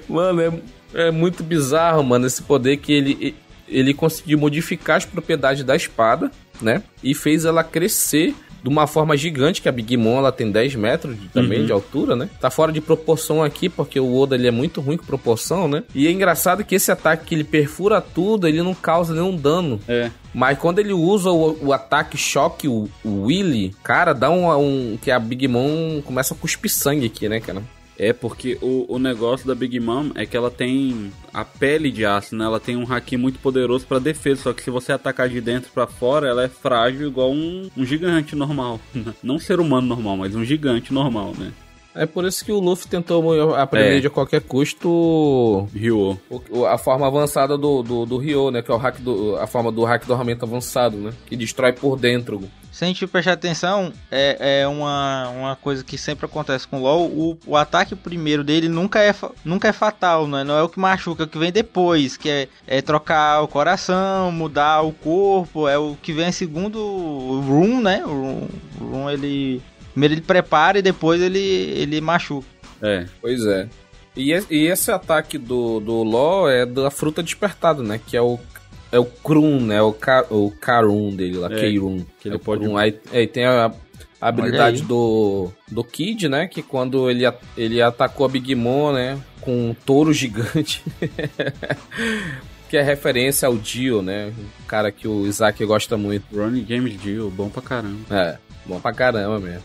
[0.09, 3.37] Mano, é, é muito bizarro, mano, esse poder que ele,
[3.73, 6.31] ele conseguiu modificar as propriedades da espada,
[6.61, 6.83] né?
[7.03, 10.77] E fez ela crescer de uma forma gigante, que a Big Mom ela tem 10
[10.77, 11.67] metros de- também Uhum.
[11.67, 12.29] de altura, né?
[12.41, 15.83] Tá fora de proporção aqui, porque o Oda ele é muito ruim com proporção, né?
[15.93, 19.81] E é engraçado que esse ataque que ele perfura tudo, ele não causa nenhum dano.
[19.89, 20.13] É.
[20.33, 24.97] Mas quando ele usa o, o ataque choque, o, o Willy, cara, dá um, um.
[25.03, 27.61] que a Big Mom começa a cuspir sangue aqui, né, cara?
[28.03, 32.05] É porque o, o negócio da Big Mom é que ela tem a pele de
[32.05, 32.45] aço, né?
[32.45, 35.71] Ela tem um haki muito poderoso para defesa, só que se você atacar de dentro
[35.73, 38.81] para fora, ela é frágil igual um, um gigante normal.
[39.23, 41.53] Não um ser humano normal, mas um gigante normal, né?
[41.95, 44.01] É por isso que o Luffy tentou aprender É.
[44.01, 46.19] de qualquer custo Ryo.
[46.69, 48.62] a forma avançada do, do, do Ryo, né?
[48.62, 51.12] Que é o hack do, a forma do hack do armamento avançado, né?
[51.27, 52.41] Que destrói por dentro.
[52.73, 56.83] Se a gente prestar atenção, é, é uma, uma coisa que sempre acontece com o
[56.83, 57.07] LoL.
[57.07, 60.43] O, o ataque primeiro dele nunca é, nunca é fatal, né?
[60.43, 63.49] não é o que machuca, é o que vem depois, que é, é trocar o
[63.49, 68.03] coração, mudar o corpo, é o que vem em segundo o Room, né?
[68.07, 68.49] O Room,
[68.81, 69.61] o ele.
[69.91, 72.47] Primeiro ele prepara e depois ele, ele machuca.
[72.81, 73.05] É.
[73.21, 73.69] Pois é.
[74.17, 77.99] E esse ataque do, do LoL é da fruta despertada, né?
[78.07, 78.39] Que é o.
[78.93, 79.81] É o Krum, né?
[79.83, 82.05] O, Ka, o Karun dele lá, É, Keirun.
[82.21, 82.77] que ele é pode- Krum.
[82.77, 83.73] Aí, aí tem a,
[84.21, 86.47] a habilidade do, do Kid, né?
[86.47, 87.25] Que quando ele,
[87.57, 89.19] ele atacou a Big Mom, né?
[89.41, 90.85] Com um touro gigante.
[92.69, 94.33] que é referência ao Dio, né?
[94.63, 96.25] O cara que o Isaac gosta muito.
[96.37, 97.99] Ronnie James Dio, bom pra caramba.
[98.11, 99.63] É, bom pra caramba mesmo.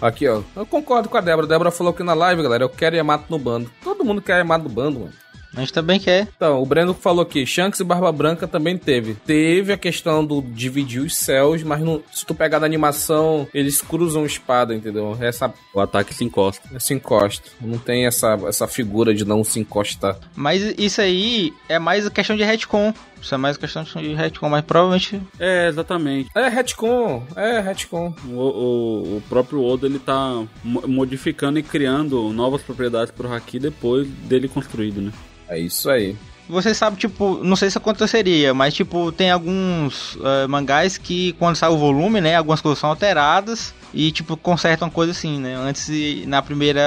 [0.00, 0.42] Aqui, ó.
[0.56, 1.46] Eu concordo com a Débora.
[1.46, 2.64] A Débora falou aqui na live, galera.
[2.64, 3.70] Eu quero Yamato no bando.
[3.84, 5.12] Todo mundo quer Yamato no bando, mano.
[5.54, 6.28] A gente também quer.
[6.36, 9.14] Então, o Breno falou aqui, Shanks e Barba Branca também teve.
[9.14, 13.80] Teve a questão do dividir os céus, mas não, se tu pegar na animação, eles
[13.82, 15.16] cruzam espada, entendeu?
[15.20, 16.68] Essa O ataque se encosta.
[16.78, 17.48] se encosta.
[17.60, 20.16] Não tem essa, essa figura de não se encostar.
[20.34, 22.94] Mas isso aí é mais questão de retcon.
[23.20, 25.20] Isso é mais questão de retcon, mas provavelmente.
[25.38, 26.30] É, exatamente.
[26.34, 28.14] É retcon, é retcon.
[28.28, 33.58] O, o, o próprio Oda ele tá mo- modificando e criando novas propriedades pro Haki
[33.58, 35.12] depois dele construído, né?
[35.48, 36.16] É isso aí.
[36.48, 41.54] Você sabe, tipo, não sei se aconteceria, mas tipo, tem alguns eh, mangás que quando
[41.54, 45.54] sai o volume, né, algumas coisas são alteradas e tipo consertam coisa assim, né?
[45.56, 45.88] Antes
[46.26, 46.80] na primeira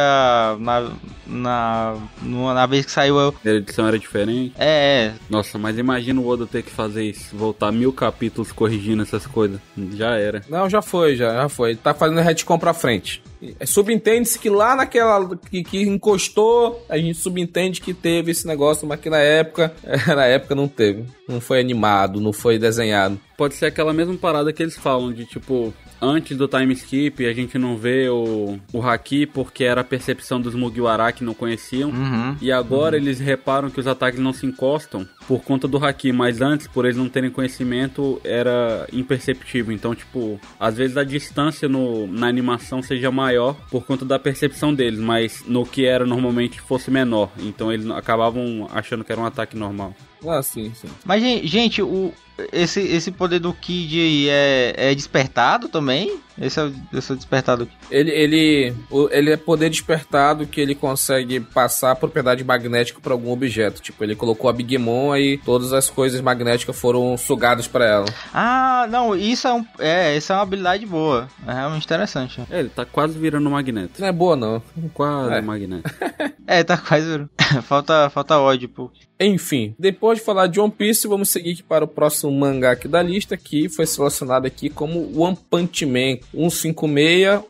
[0.60, 0.92] na
[1.26, 4.54] na numa- na vez que saiu eu- A edição era diferente.
[4.58, 9.02] é, é, Nossa, mas imagina o Oda ter que fazer isso, voltar mil capítulos corrigindo
[9.02, 9.60] essas coisas.
[9.96, 10.42] Já era.
[10.50, 11.76] Não, já foi, já, já foi.
[11.76, 13.22] Tá fazendo retcon pra frente.
[13.60, 18.88] É, Subentende-se que lá naquela que, que encostou, a gente subentende que teve esse negócio,
[18.88, 19.74] mas que na época,
[20.08, 21.06] na época não teve.
[21.28, 23.20] Não foi animado, não foi desenhado.
[23.38, 27.34] Pode ser aquela mesma parada que eles falam de tipo, antes do time skip a
[27.34, 31.90] gente não vê o, o Haki porque era a percepção dos Mugiwara que não conheciam.
[31.90, 32.36] uhum.
[32.42, 36.42] E agora eles reparam que os ataques não se encostam por conta do Haki, mas
[36.42, 39.74] antes, por eles não terem conhecimento, era imperceptível.
[39.74, 44.74] Então, tipo, às vezes a distância no, na animação seja maior por conta da percepção
[44.74, 47.32] deles, mas no que era normalmente fosse menor.
[47.40, 49.96] Então eles acabavam achando que era um ataque normal.
[50.28, 50.88] Ah, sim, sim.
[51.06, 52.14] Mas gen- gente, o
[52.52, 56.20] esse, esse poder do Kid aí é, é despertado também?
[56.40, 57.68] Esse é, o- esse é o despertado.
[57.92, 58.74] Ele, ele,
[59.12, 63.82] ele é poder despertado que ele consegue passar a propriedade magnética pra algum objeto.
[63.82, 68.06] Tipo, ele colocou a Big Mom aí todas as coisas magnéticas foram sugadas pra ela.
[68.34, 71.28] Ah, não, isso é um é, essa é uma habilidade boa.
[71.48, 72.42] É realmente interessante.
[72.50, 74.00] É, ele tá quase virando um magneto.
[74.02, 74.62] Não é boa, não.
[74.94, 75.40] Quase É.
[75.40, 75.84] um magneto.
[76.46, 77.26] É, tá quase.
[77.64, 78.92] falta, falta ódio, pô.
[79.18, 82.86] Enfim, depois de falar de One Piece, vamos seguir aqui para o próximo mangá aqui
[82.88, 87.44] da lista, que foi selecionado aqui como One Punch Man 156,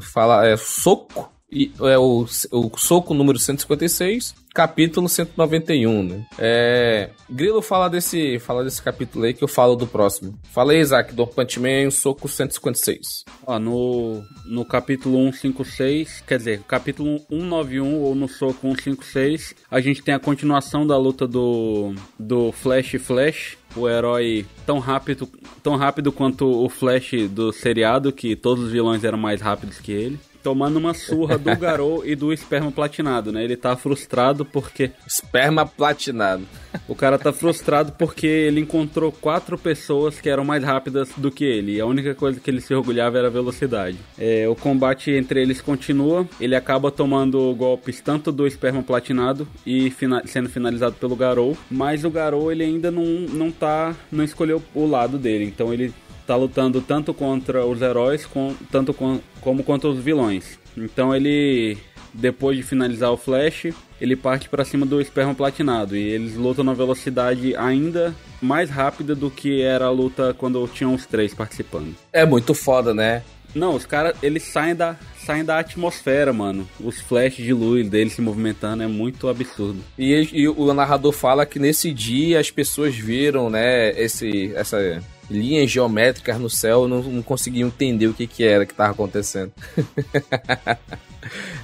[0.00, 6.26] fala, é Soco, e é o, o Soco número 156, capítulo 191, né?
[6.38, 10.38] É, Grilo fala desse, fala desse capítulo aí que eu falo do próximo.
[10.52, 13.24] Fala aí, Isaac, do Punch Man, Soco 156.
[13.46, 20.02] Ó, no, no capítulo 156, quer dizer, capítulo 191 ou no soco 156, a gente
[20.02, 25.28] tem a continuação da luta do, do Flash Flash, o herói tão rápido,
[25.62, 29.92] tão rápido quanto o Flash do seriado, que todos os vilões eram mais rápidos que
[29.92, 30.18] ele.
[30.48, 33.44] Tomando uma surra do Garou e do Esperma Platinado, né?
[33.44, 36.44] Ele tá frustrado porque Esperma platinado.
[36.88, 41.44] o cara tá frustrado porque ele encontrou quatro pessoas que eram mais rápidas do que
[41.44, 41.72] ele.
[41.76, 43.98] E a única coisa que ele se orgulhava era a velocidade.
[44.18, 46.26] É, o combate entre eles continua.
[46.40, 51.58] Ele acaba tomando golpes tanto do esperma platinado e fina- sendo finalizado pelo Garou.
[51.70, 53.94] Mas o Garou ele ainda não, não tá.
[54.10, 55.44] não escolheu o lado dele.
[55.44, 55.92] Então ele
[56.28, 60.58] tá lutando tanto contra os heróis com, tanto com- como contra os vilões.
[60.76, 61.76] Então ele
[62.12, 63.68] depois de finalizar o Flash,
[64.00, 69.14] ele parte para cima do Esperma Platinado e eles lutam na velocidade ainda mais rápida
[69.14, 71.94] do que era a luta quando tinham os três participando.
[72.12, 73.22] É muito foda, né?
[73.54, 76.68] Não, os caras, eles saem da, saem da atmosfera, mano.
[76.78, 79.78] Os flashes de luz deles se movimentando é muito absurdo.
[79.98, 85.70] E, e o narrador fala que nesse dia as pessoas viram, né, esse, essa linhas
[85.70, 89.52] geométricas no céu e não, não conseguiam entender o que, que era que estava acontecendo.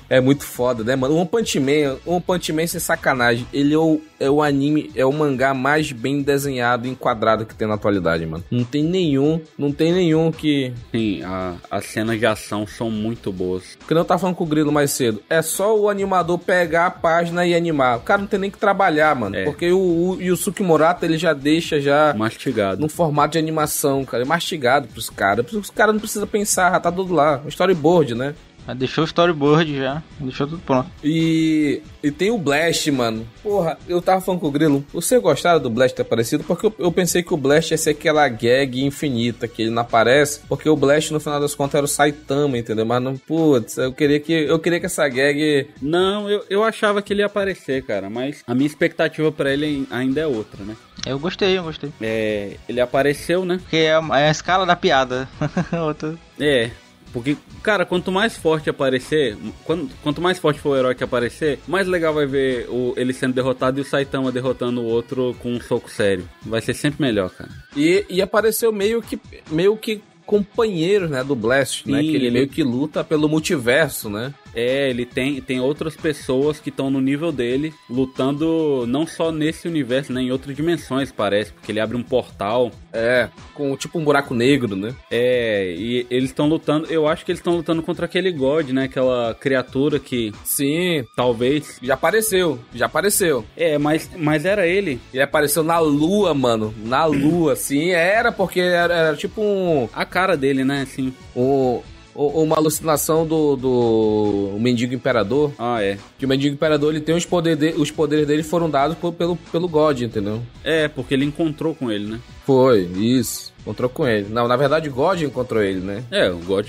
[0.09, 1.16] É muito foda, né, mano?
[1.16, 5.05] One Punch Man, One Punch Man sem sacanagem, ele é o, é o anime, é
[5.05, 8.44] o mangá mais bem desenhado e enquadrado que tem na atualidade, mano.
[8.50, 10.72] Não tem nenhum, não tem nenhum que...
[10.92, 13.79] Sim, a, as cenas de ação são muito boas.
[13.87, 15.22] Que não tá falando com o Grilo mais cedo.
[15.29, 17.98] É só o animador pegar a página e animar.
[17.98, 19.37] O cara não tem nem que trabalhar, mano.
[19.37, 19.44] É.
[19.44, 22.14] Porque o, o Yusuke Murata, ele já deixa já...
[22.14, 22.81] Mastigado.
[22.81, 24.22] num formato de animação, cara.
[24.22, 25.50] É mastigado pros caras.
[25.53, 27.40] Os caras não precisam pensar, já tá tudo lá.
[27.44, 28.35] Um storyboard, né?
[28.66, 30.03] Mas deixou o storyboard já.
[30.18, 30.90] Deixou tudo pronto.
[31.03, 33.27] E, e tem o Blast, mano.
[33.42, 34.85] Porra, eu tava falando com o Grilo.
[34.92, 36.44] Você gostaram do Blast ter aparecido?
[36.44, 39.83] Porque eu, eu pensei que o Blast ia ser aquela gag infinita, que ele não
[39.83, 40.40] aparece.
[40.48, 42.87] Porque o Blast, no final das contas, era o Saitama, entendeu?
[42.87, 45.68] Mas não, putz, eu queria que, eu queria que essa gag.
[45.81, 49.87] Não, eu, eu achava que ele ia aparecer, cara, mas a minha expectativa pra ele
[49.90, 50.77] ainda é outra, né?
[51.07, 51.92] Eu gostei, eu gostei.
[52.00, 53.59] É, ele apareceu, né?
[53.59, 55.29] Porque é a, é a escala da piada.
[55.85, 56.14] Outra.
[56.40, 56.70] É,
[57.14, 61.59] porque, cara, quanto mais forte aparecer, quanto, quanto mais forte for o herói que aparecer,
[61.66, 65.53] mais legal vai ver o, ele sendo derrotado e o Saitama derrotando o outro com
[65.55, 66.29] um soco sério.
[66.42, 67.48] Vai ser sempre melhor, cara.
[67.77, 69.18] E, e apareceu meio que.
[69.50, 72.00] meio que companheiros, né, do Blast, né?
[72.00, 74.33] Sim, Que ele, ele- meio que luta pelo multiverso, né?
[74.54, 79.66] É, ele tem, tem outras pessoas que estão no nível dele, lutando não só nesse
[79.68, 82.70] universo, né, em outras dimensões, parece, porque ele abre um portal.
[82.92, 84.94] É, com tipo um buraco negro, né?
[85.10, 88.84] É, e eles estão lutando, eu acho que eles estão lutando contra aquele God, né,
[88.84, 91.78] aquela criatura que Sim, talvez...
[91.82, 93.44] já apareceu, já apareceu.
[93.56, 95.00] É, mas, mas era ele.
[95.12, 96.72] Ele apareceu na lua, mano.
[96.84, 97.90] Na lua, sim.
[97.90, 101.12] Era porque era, era tipo um, A cara dele, né, assim.
[101.34, 101.80] um-
[102.14, 105.53] um- uma alucinação do, do mendigo imperador.
[105.59, 105.98] Ah, é.
[106.18, 109.12] Que o mendigo imperador ele tem os poderes de- os poderes dele foram dados por-
[109.12, 110.40] pelo, pelo God, entendeu?
[110.62, 112.20] É, porque ele encontrou com ele, né?
[112.46, 113.53] Foi, isso.
[113.61, 114.29] Encontrou com ele.
[114.31, 116.03] Não, na verdade o God encontrou ele, né?
[116.11, 116.68] É, o God.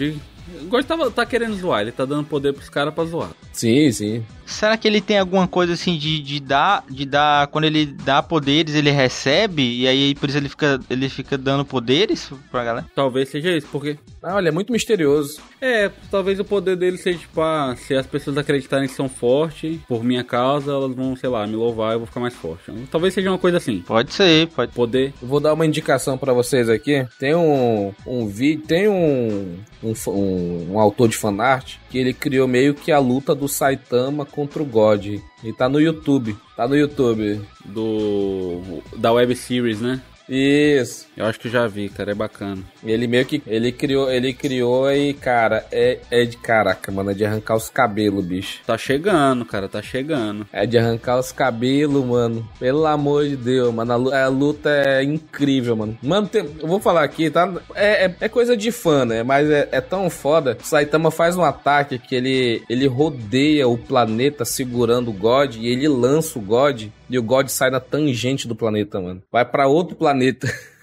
[0.62, 3.30] O God tava, tá querendo zoar, ele tá dando poder pros caras pra zoar.
[3.52, 4.24] Sim, sim.
[4.46, 8.22] Será que ele tem alguma coisa assim de, de dar, de dar, quando ele dá
[8.22, 12.86] poderes, ele recebe e aí por isso ele fica, ele fica dando poderes pra galera?
[12.96, 13.98] Talvez seja isso, porque.
[14.22, 15.40] Ah, olha, é muito misterioso.
[15.62, 19.80] É, talvez o poder dele seja, tipo, ah, se as pessoas acreditarem que são fortes,
[19.88, 22.72] por minha causa, elas vão, sei lá, me louvar e eu vou ficar mais forte.
[22.92, 23.80] Talvez seja uma coisa assim.
[23.82, 24.72] Pode ser, pode.
[24.72, 25.14] Poder.
[25.22, 27.06] Eu vou dar uma indicação pra vocês aqui.
[27.20, 32.48] Tem um, um vídeo, tem um, um, um, um autor de fanart que ele criou
[32.48, 35.06] meio que a luta do Saitama contra o God.
[35.44, 36.36] E tá no YouTube.
[36.56, 37.42] Tá no YouTube.
[37.64, 38.82] Do.
[38.98, 40.02] Da web series, né?
[40.28, 41.06] Isso.
[41.16, 42.62] Eu acho que já vi, cara, é bacana.
[42.84, 43.42] Ele meio que.
[43.46, 47.12] Ele criou, ele criou e, cara, é, é de caraca, mano.
[47.12, 48.60] É de arrancar os cabelos, bicho.
[48.66, 50.48] Tá chegando, cara, tá chegando.
[50.52, 52.48] É de arrancar os cabelos, mano.
[52.60, 54.12] Pelo amor de Deus, mano.
[54.12, 55.98] A luta é incrível, mano.
[56.02, 57.52] Mano, tem- eu vou falar aqui, tá?
[57.76, 59.24] É, é, é coisa de fã, né?
[59.24, 60.58] Mas é, é tão foda.
[60.60, 65.68] O Saitama faz um ataque que ele, ele rodeia o planeta segurando o God e
[65.68, 66.88] ele lança o God.
[67.10, 69.22] E o God sai na tangente do planeta, mano.
[69.32, 70.48] Vai pra outro planeta.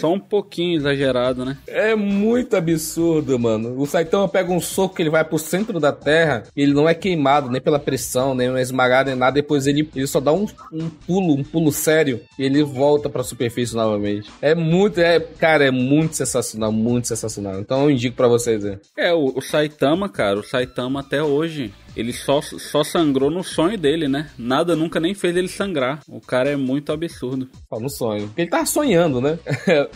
[0.00, 1.56] Só um pouquinho exagerado, né?
[1.66, 3.80] É muito absurdo, mano.
[3.80, 6.94] O Saitama pega um soco que ele vai pro centro da Terra, ele não é
[6.94, 9.32] queimado nem pela pressão, nem é esmagado, nem nada.
[9.32, 13.22] Depois ele, ele só dá um, um pulo, um pulo sério, e ele volta pra
[13.22, 14.30] superfície novamente.
[14.40, 17.58] É muito, é, cara, é muito sensacional, muito sensacional.
[17.58, 18.78] Então eu indico pra vocês aí.
[18.96, 23.76] É, o, o Saitama, cara, o Saitama até hoje, ele só, só sangrou no sonho
[23.78, 24.28] dele, né?
[24.38, 26.00] Nada nunca nem fez ele sangrar.
[26.08, 27.48] O cara é muito absurdo.
[27.70, 28.26] Ó, no sonho.
[28.28, 29.38] Porque ele tava sonhando, né?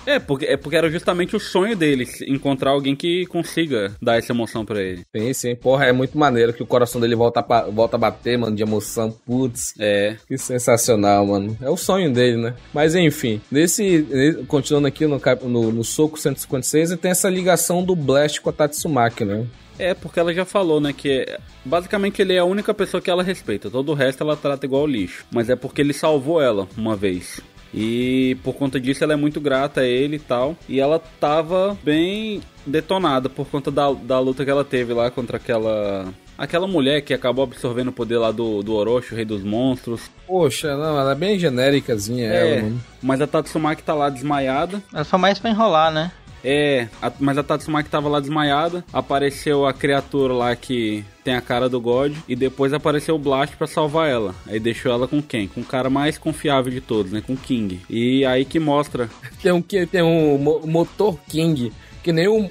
[0.07, 4.33] É, porque, é porque era justamente o sonho dele, encontrar alguém que consiga dar essa
[4.33, 5.05] emoção pra ele.
[5.14, 5.55] sim, sim.
[5.57, 8.62] Porra, é muito maneiro que o coração dele volta a, volta a bater, mano, de
[8.62, 9.14] emoção.
[9.26, 9.74] Putz.
[9.78, 11.57] É, Que sensacional, mano.
[11.61, 12.55] É o sonho dele, né?
[12.72, 14.07] Mas enfim, nesse.
[14.11, 18.52] ne- Continuando aqui no, no, no Soco 156, tem essa ligação do Blast com a
[18.52, 19.46] Tatsumaki, né?
[19.82, 21.26] É porque ela já falou, né, que
[21.64, 23.70] basicamente ele é a única pessoa que ela respeita.
[23.70, 25.24] Todo o resto ela trata igual lixo.
[25.30, 27.40] Mas é porque ele salvou ela uma vez.
[27.74, 30.56] E por conta disso ela é muito grata a ele e tal.
[30.68, 35.36] E ela tava bem detonada por conta da, da luta que ela teve lá contra
[35.38, 36.06] aquela.
[36.36, 40.10] Aquela mulher que acabou absorvendo o poder lá do, do Orochi, o rei dos monstros.
[40.26, 42.80] Poxa, não, ela é bem genéricazinha, É, ela, mano.
[43.02, 44.82] mas a Tatsumaki tá lá desmaiada.
[44.92, 46.10] Ela foi mais pra enrolar, né?
[46.44, 48.85] É, a- mas a Tatsumaki tava lá desmaiada.
[48.92, 52.16] Apareceu a criatura lá que tem a cara do God.
[52.28, 54.35] E depois apareceu o Blast pra salvar ela.
[54.46, 55.46] Aí deixou ela com quem?
[55.46, 57.22] Com o cara mais confiável de todos, né?
[57.24, 57.81] Com o King.
[57.88, 59.09] E aí que mostra.
[59.42, 62.50] Tem um, que- tem um mo- motor King, que nenhum.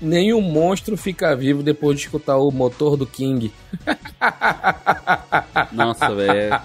[0.00, 3.50] Nenhum monstro fica vivo depois de escutar o motor do King.
[5.72, 6.60] Nossa, velho.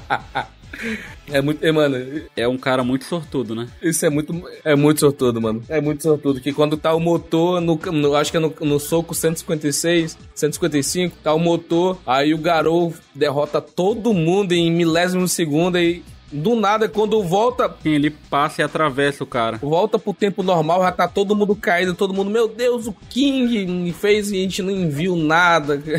[1.31, 1.63] É muito.
[1.63, 1.95] É, mano,
[2.35, 3.67] É um cara muito sortudo, né?
[3.81, 4.33] isso é muito.
[4.63, 5.63] É muito sortudo, mano.
[5.69, 6.41] É muito sortudo.
[6.41, 7.75] Que quando tá o motor no.
[7.91, 12.93] no- acho que é no, no soco 156, 155, tá o motor, aí o Garou
[13.15, 16.03] derrota todo mundo em milésimo segundo e.
[16.33, 19.57] Do nada, quando volta, Quem ele passa e atravessa o cara.
[19.57, 23.93] volta pro tempo normal, já tá todo mundo caído, todo mundo, meu Deus, o King
[23.93, 25.81] fez e a gente não viu nada.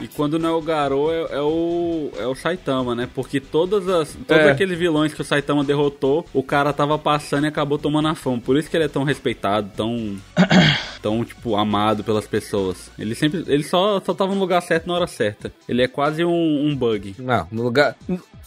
[0.00, 3.08] E quando não é o Garou, é, é o é o Saitama, né?
[3.14, 4.50] Porque todas as todos É.
[4.50, 8.38] aqueles vilões que o Saitama derrotou, o cara tava passando e acabou tomando a fama.
[8.40, 10.16] Por isso que ele é tão respeitado, tão
[11.00, 12.90] tão tipo amado pelas pessoas.
[12.98, 15.50] Ele sempre ele só só tava no lugar certo na hora certa.
[15.68, 17.14] Ele é quase um, um bug.
[17.18, 17.96] Não, no lugar,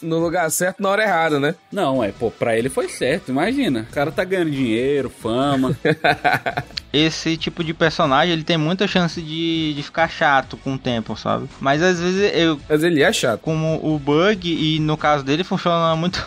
[0.00, 1.54] no lugar certo na hora errada, né?
[1.70, 3.86] Não, é, pô, pra ele foi certo, imagina.
[3.88, 5.76] O cara tá ganhando dinheiro, fama.
[6.92, 11.14] Esse tipo de personagem, ele tem muita chance de, de ficar chato com o tempo,
[11.16, 11.48] sabe?
[11.60, 13.40] Mas às vezes eu, Mas ele é chato.
[13.40, 16.26] como o bug, e no caso dele funciona muito.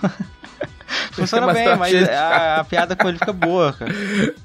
[1.12, 3.92] funciona Mas bem, mas a, a piada com ele fica boa, cara.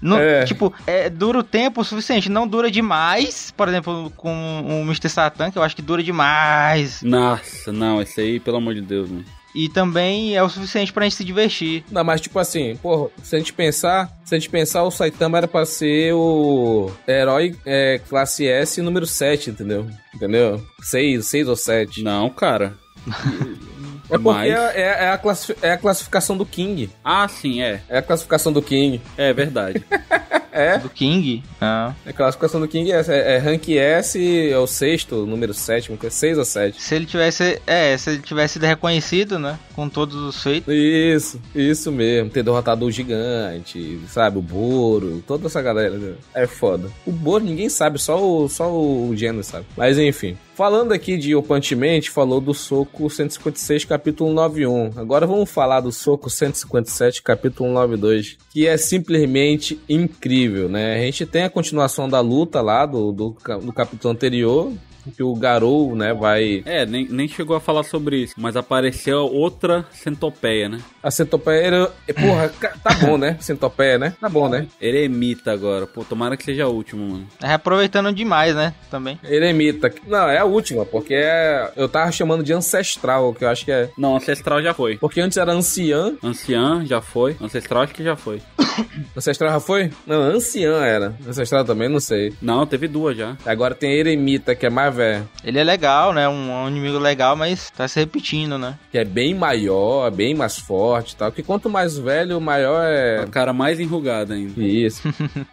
[0.03, 0.45] Não, É.
[0.45, 3.53] Tipo, é, dura o tempo suficiente, não dura demais.
[3.57, 5.09] Por exemplo, com o Mr.
[5.09, 7.01] Satan, que eu acho que dura demais.
[7.03, 9.25] Nossa, não, esse aí, pelo amor de Deus, mano.
[9.55, 11.85] E também é o suficiente pra gente se divertir.
[11.91, 15.39] Não, mas tipo assim, porra, se a gente pensar, se a gente pensar, o Saitama
[15.39, 19.87] era pra ser o herói é, classe S número 7, entendeu?
[20.15, 20.63] Entendeu?
[20.83, 22.03] 6, 6 ou 7.
[22.03, 22.75] Não, cara.
[24.11, 26.91] É porque Mas- é, é- é a classi- é a classificação do King.
[27.05, 27.81] Ah, sim, é.
[27.89, 29.01] É a classificação do King.
[29.17, 29.85] É verdade.
[30.51, 30.77] É?
[30.79, 31.45] Do King.
[31.61, 31.93] Ah.
[32.05, 33.13] A classificação do King é essa.
[33.15, 36.83] É, é rank S, é o sexto, número sétimo, que é 6 ou 7.
[36.83, 37.63] Se ele tivesse.
[37.65, 39.57] É, se ele tivesse sido reconhecido, né?
[39.77, 40.75] Com todos os feitos.
[40.75, 42.31] Isso, isso mesmo.
[42.31, 44.39] Ter derrotado o gigante, sabe?
[44.39, 45.97] O Boro, toda essa galera.
[45.97, 46.15] né?
[46.35, 46.91] É foda.
[47.07, 49.65] O Boro ninguém sabe, só o, só o Geno sabe.
[49.77, 50.37] Mas enfim.
[50.59, 54.91] Falando aqui de O Punch Man, falou do Soco 156, capítulo 91.
[54.97, 60.97] Agora vamos falar do Soco 157, capítulo 92, que é simplesmente incrível, né?
[60.97, 64.73] A gente tem a continuação da luta lá do, do, do capítulo anterior,
[65.09, 66.63] que o Garou, né, vai...
[66.65, 70.81] É, nem, nem chegou a falar sobre isso, mas apareceu outra centopeia, né?
[71.03, 71.93] A centopeia era...
[72.15, 72.49] Porra,
[72.83, 73.37] tá bom, né?
[73.41, 74.15] Centopeia, né?
[74.21, 74.67] Tá bom, né?
[74.81, 75.87] Eremita agora.
[75.87, 77.27] Pô, tomara que seja a última, mano.
[77.43, 78.75] É, aproveitando demais, né?
[78.91, 79.19] Também.
[79.25, 79.93] Eremita.
[80.07, 81.73] Não, é a última, porque é...
[81.77, 83.91] eu tava chamando de ancestral, que eu acho que é...
[83.97, 84.99] Não, Ancestral já foi.
[84.99, 86.15] Porque antes era anciã.
[86.23, 87.37] Anciã já foi.
[87.41, 88.43] Ancestral acho que já foi.
[89.17, 89.91] Ancestral já foi?
[90.07, 91.15] Não, anciã era.
[91.27, 92.33] Ancestral também, não sei.
[92.43, 93.37] Não, teve duas já.
[93.47, 95.29] Agora tem Eremita, que é mais velho.
[95.43, 96.29] Ele é legal, né?
[96.29, 98.79] Um, um inimigo legal, mas tá se repetindo, né?
[98.93, 101.33] Que é bem maior, bem mais forte e tal.
[101.33, 103.25] Que quanto mais velho, maior é...
[103.25, 104.61] O cara mais enrugado ainda.
[104.63, 105.03] Isso.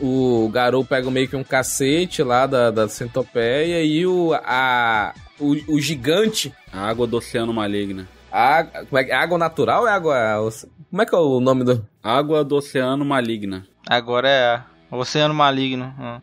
[0.00, 5.14] O, o Garou pega meio que um cacete lá da, da centopeia e o, a,
[5.38, 6.52] o, o gigante.
[6.72, 8.08] A água do oceano maligna.
[8.32, 10.16] A, como é, que- água natural ou é água.
[10.90, 11.86] Como é que é o nome do.
[12.02, 13.64] Água do oceano maligna.
[13.88, 15.94] Agora é Oceano Maligno.
[15.98, 16.20] Ah.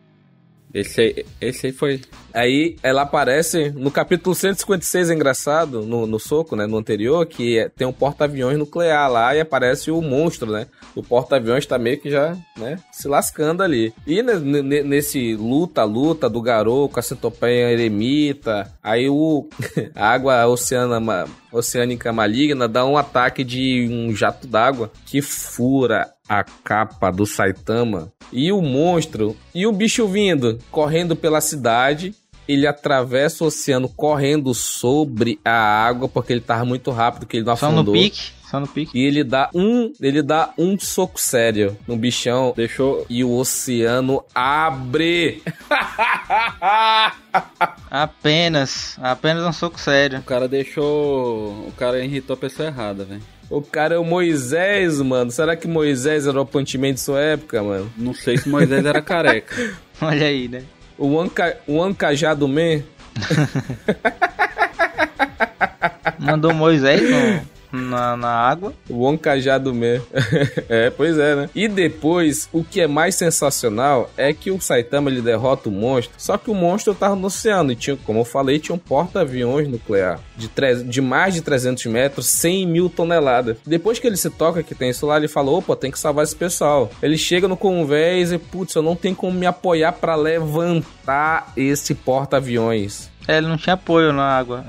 [0.72, 2.00] Esse aí, esse aí foi.
[2.34, 6.66] Aí ela aparece no capítulo 156, é engraçado, no, no soco, né?
[6.66, 10.66] No anterior, que é- tem um porta-aviões nuclear lá e aparece o monstro, né?
[10.94, 12.78] O porta-aviões tá meio que já, né?
[12.92, 13.92] Se lascando ali.
[14.06, 19.48] E ne- ne- nesse luta-luta do Garou com a centopeia eremita, aí o
[19.94, 26.10] a água oceana, ma- oceânica maligna dá um ataque de um jato d'água que fura
[26.28, 32.14] a capa do Saitama e o monstro e o bicho vindo correndo pela cidade.
[32.46, 35.52] Ele atravessa o oceano correndo sobre a
[35.86, 37.92] água porque ele tava muito rápido que ele não Só no afundou.
[37.92, 38.30] pique.
[38.50, 38.98] Só no pique.
[38.98, 43.04] E ele dá um, ele dá um soco sério no bichão Deixou.
[43.10, 45.42] e o oceano abre.
[47.90, 48.96] Apenas.
[49.00, 50.18] Apenas um soco sério.
[50.20, 51.66] O cara deixou.
[51.68, 53.22] O cara irritou a pessoa errada, velho.
[53.50, 55.30] O cara é o Moisés, mano.
[55.30, 57.90] Será que Moisés era o Punchman de sua época, mano?
[57.96, 59.54] Não sei se Moisés era careca.
[60.00, 60.62] Olha aí, né?
[60.96, 62.82] O Anca, o Ancajado Man
[66.18, 68.72] Mandou Moisés no- na, na água.
[68.88, 70.00] O Oncajado Man.
[70.68, 71.50] é, pois é, né?
[71.54, 76.14] E depois, o que é mais sensacional é que o Saitama ele derrota o monstro,
[76.18, 79.68] só que o monstro tava no oceano e tinha, como eu falei, tinha um porta-aviões
[79.68, 80.48] nuclear de,
[80.84, 83.56] de mais de 300 metros, 100 mil toneladas.
[83.66, 86.24] Depois que ele se toca que tem isso lá, ele fala: opa, tem que salvar
[86.24, 86.90] esse pessoal.
[87.02, 91.94] Ele chega no convés e, putz, eu não tenho como me apoiar pra levantar esse
[91.94, 93.10] porta-aviões.
[93.28, 94.64] É, ele não tinha apoio na água.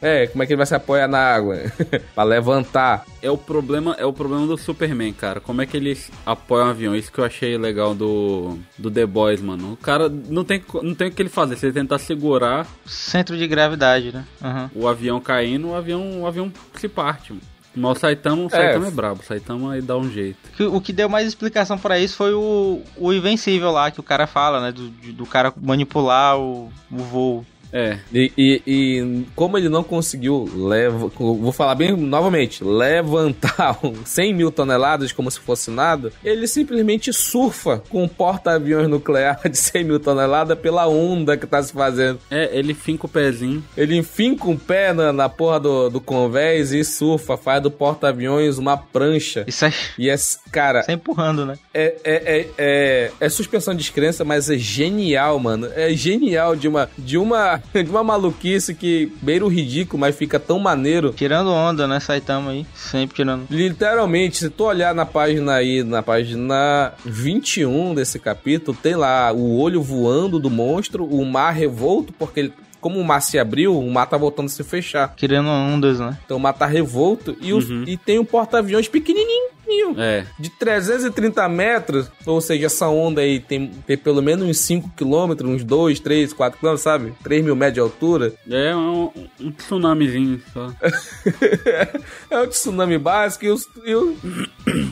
[0.00, 0.22] É.
[0.22, 1.56] É, como é que ele vai se apoiar na água?
[2.14, 3.04] pra levantar.
[3.20, 5.40] É o problema, é o problema do Superman, cara.
[5.40, 6.94] Como é que eles apoiam o avião?
[6.94, 9.72] Isso que eu achei legal do, do The Boys, mano.
[9.72, 11.56] O cara não tem, não tem o que ele fazer.
[11.56, 14.24] Se ele tentar segurar Centro de gravidade, né?
[14.42, 14.70] Aham.
[14.74, 17.42] o avião caindo, o avião, o avião se parte, mano.
[17.76, 19.20] Mas o Saitama, o Saitama é, brabo.
[19.20, 20.38] O Saitama aí dá um jeito.
[20.56, 24.02] Que- O que deu mais explicação pra isso foi o, o Invencível lá, que o
[24.04, 24.70] cara fala, né?
[24.70, 27.44] Do, do cara manipular o, o voo.
[27.72, 34.04] É, E, e- e como ele não conseguiu, leva, vou falar bem novamente, levantar um
[34.04, 39.56] 100 mil toneladas como se fosse nada, ele simplesmente surfa com um porta-aviões nuclear de
[39.56, 42.18] 100 mil toneladas pela onda que tá se fazendo.
[42.30, 43.62] é, ele finca o pezinho.
[43.76, 48.58] Ele enfinca um pé na, na porra do, do convés e surfa, faz do porta-aviões
[48.58, 49.44] uma prancha.
[49.46, 50.14] Isso aí, E é,
[50.50, 51.58] cara, sai empurrando, né?
[51.72, 55.68] é, é, é, é, é suspensão de descrença, mas é genial, mano.
[55.74, 60.38] É genial de uma, de uma, de uma maluquice que beira o ridículo, mas fica
[60.38, 61.12] tão maneiro.
[61.12, 61.98] Tirando onda, né?
[62.00, 62.66] Saitama aí.
[62.74, 63.46] Sempre tirando.
[63.50, 69.58] Literalmente, se tu olhar na página aí, na página 21 desse capítulo, tem lá o
[69.58, 73.90] olho voando do monstro, o mar revolto, porque ele, como o mar se abriu, o
[73.90, 75.14] mar tá voltando a se fechar.
[75.16, 76.16] Tirando ondas, né?
[76.24, 77.84] Então o mar tá revolto e, os- Uhum.
[77.86, 79.53] e tem um porta-aviões pequenininho.
[79.96, 84.90] É, De 330 metros, ou seja, essa onda aí tem, tem pelo menos uns 5
[84.96, 87.12] quilômetros, uns 2, 3, 4 quilômetros, sabe?
[87.22, 88.32] 3 mil metros de altura.
[88.50, 89.10] é um,
[89.40, 90.72] um tsunamizinho só.
[92.30, 94.16] é o tsunami básico e, os, e o,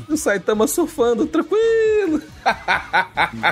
[0.08, 2.22] o Saitama surfando, tranquilo.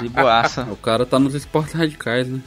[0.01, 0.63] De boaça.
[0.71, 2.41] O cara tá nos esportes radicais, né?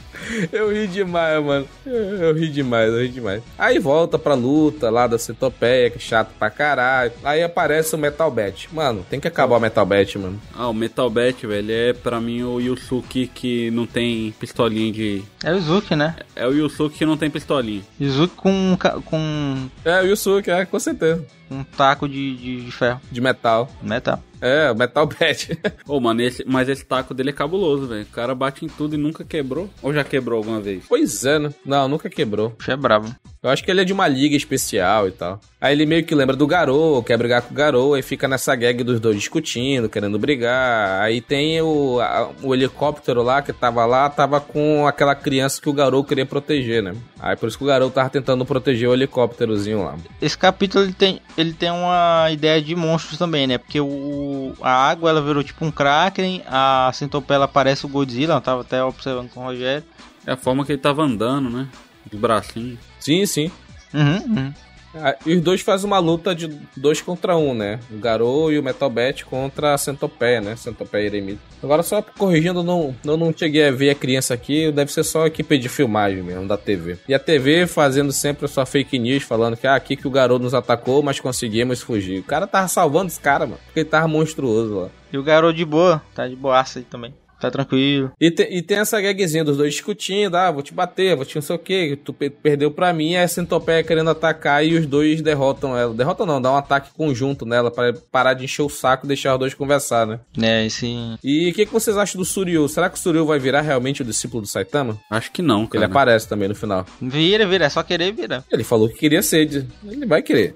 [0.52, 1.68] Eu ri demais, mano.
[1.86, 3.44] Eu, eu ri demais, eu ri demais.
[3.58, 7.12] Aí volta pra luta lá da Centopeia, que é chato pra caralho.
[7.24, 8.70] Aí aparece o Metal Bat.
[8.74, 10.42] Mano, tem que acabar o Metal Bat, mano.
[10.56, 15.24] Ah, o Metal Bat, velho, é pra mim o Yusuke que não tem pistolinha de.
[15.44, 16.16] É o Izuki, né?
[16.36, 17.84] É o Yusuke que não tem pistolinha.
[18.00, 21.24] Izuki com, com É, o Yusuke, é, com certeza.
[21.54, 23.00] Um taco de, de, de ferro.
[23.12, 23.70] De metal.
[23.82, 24.22] Metal.
[24.42, 25.58] É, o Metal Bat.
[25.88, 28.02] Ô, mano, esse, mas esse taco dele é cabuloso, velho.
[28.02, 29.70] O cara bate em tudo e nunca quebrou.
[29.82, 30.84] Ou já quebrou alguma vez?
[30.90, 31.50] pois é, né?
[31.66, 32.50] Não, nunca quebrou.
[32.50, 33.16] Puxa, é brabo.
[33.42, 35.40] Eu acho que ele é de uma liga especial e tal.
[35.62, 38.54] Aí ele meio que lembra do Garou, quer brigar com o Garou, aí fica nessa
[38.54, 41.02] gag dos dois discutindo, querendo brigar.
[41.02, 45.70] Aí tem o, a- o helicóptero lá que tava lá, tava com aquela criança que
[45.70, 46.94] o Garou queria proteger, né?
[47.18, 49.96] Aí por isso que o Garou tava tentando proteger o helicópterozinho lá.
[50.22, 53.58] Esse capítulo ele tem, ele tem uma ideia de monstros também, né?
[53.58, 58.36] Porque o, a água ela virou tipo um Kraken, a centopeia ela parece o Godzilla,
[58.36, 59.84] eu tava até observando com o Rogério.
[60.26, 61.68] É a forma que ele tava andando, né?
[62.12, 62.80] Os bracinhos.
[63.00, 63.52] Sim, sim.
[63.94, 64.54] Uhum, uhum.
[64.96, 67.80] Ah, E os dois fazem uma luta de dois contra um, né?
[67.92, 70.56] O Garou e o Metal Bat contra a Centopeia, né?
[70.56, 71.40] Centopeia Eremita.
[71.62, 75.24] Agora, só corrigindo, não, eu não cheguei a ver a criança aqui, deve ser só
[75.24, 76.98] a equipe de filmagem mesmo, da TV.
[77.08, 80.12] E a TV fazendo sempre a sua fake news, falando que ah, aqui que o
[80.12, 82.20] Garou nos atacou, mas conseguimos fugir.
[82.20, 84.90] O cara tava salvando esse cara, mano, porque ele tava monstruoso lá.
[85.12, 87.14] E o garoto de boa, tá de boaça aí também.
[87.44, 88.10] Tá tranquilo.
[88.22, 91.36] E, te- e tem essa gagzinha dos dois discutindo, ah, vou te bater, vou te
[91.36, 94.76] não sei o que, tu pe- perdeu pra mim, aí a Centopeia querendo atacar e
[94.78, 95.94] os dois derrotam ela.
[95.94, 99.34] Derrotam não, dá um ataque conjunto nela pra parar de encher o saco e deixar
[99.34, 100.20] os dois conversar, né?
[100.42, 100.88] É, esse.
[101.22, 102.68] E o que, que vocês acham do Suryu?
[102.70, 104.98] Será que o Suryu vai virar realmente o discípulo do Saitama?
[105.10, 105.86] Acho que não, Ele cara.
[105.88, 106.86] aparece também no final.
[107.02, 108.44] Vira, vira, é só querer vira.
[108.50, 110.54] Ele falou que queria ser, ele vai querer.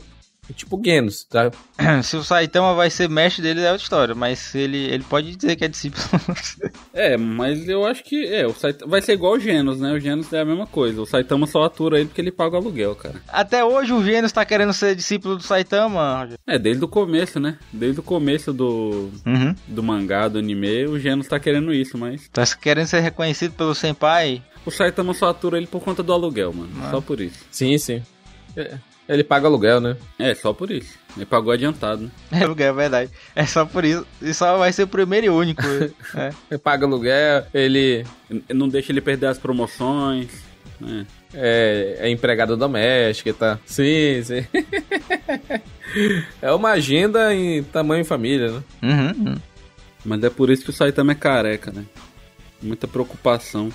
[0.49, 1.51] É tipo Genos, tá?
[2.03, 5.55] Se o Saitama vai ser mestre dele é outra história, mas ele, ele pode dizer
[5.55, 6.03] que é discípulo.
[6.93, 9.91] É, mas eu acho que é, o Saitama vai ser igual o Genos, né?
[9.93, 10.99] O Genos é a mesma coisa.
[11.01, 13.21] O Saitama só atura ele porque ele paga o aluguel, cara.
[13.27, 16.15] Até hoje o Gênesis tá querendo ser discípulo do Saitama.
[16.21, 16.39] Rogério.
[16.47, 17.59] É, desde o começo, né?
[17.71, 19.55] Desde o começo do, Uhum.
[19.67, 23.75] do mangá, do anime, o Genos tá querendo isso, mas Tá querendo ser reconhecido pelo
[23.75, 24.41] Senpai.
[24.65, 26.69] o Saitama só atura ele por conta do aluguel, mano.
[26.89, 27.45] Só por isso.
[27.51, 28.01] Sim, sim.
[28.55, 28.75] É,
[29.07, 29.95] Ele paga aluguel, né?
[30.19, 30.97] É, só por isso.
[31.15, 32.11] Ele pagou adiantado, né?
[32.31, 33.11] É, é verdade.
[33.35, 34.05] É só por isso.
[34.21, 35.61] E só vai ser o primeiro e único.
[36.15, 36.33] é.
[36.51, 40.29] Ele paga aluguel, ele Ele Não deixa ele perder as promoções,
[40.79, 41.05] né?
[41.33, 43.59] é, é empregado doméstico e tá.
[43.65, 44.45] Sim, sim.
[46.41, 48.63] é uma agenda em tamanho família, né?
[48.81, 49.35] Uhum, uhum.
[50.05, 51.83] Mas é por isso que o Saitama é careca, né?
[52.61, 53.69] Muita preocupação.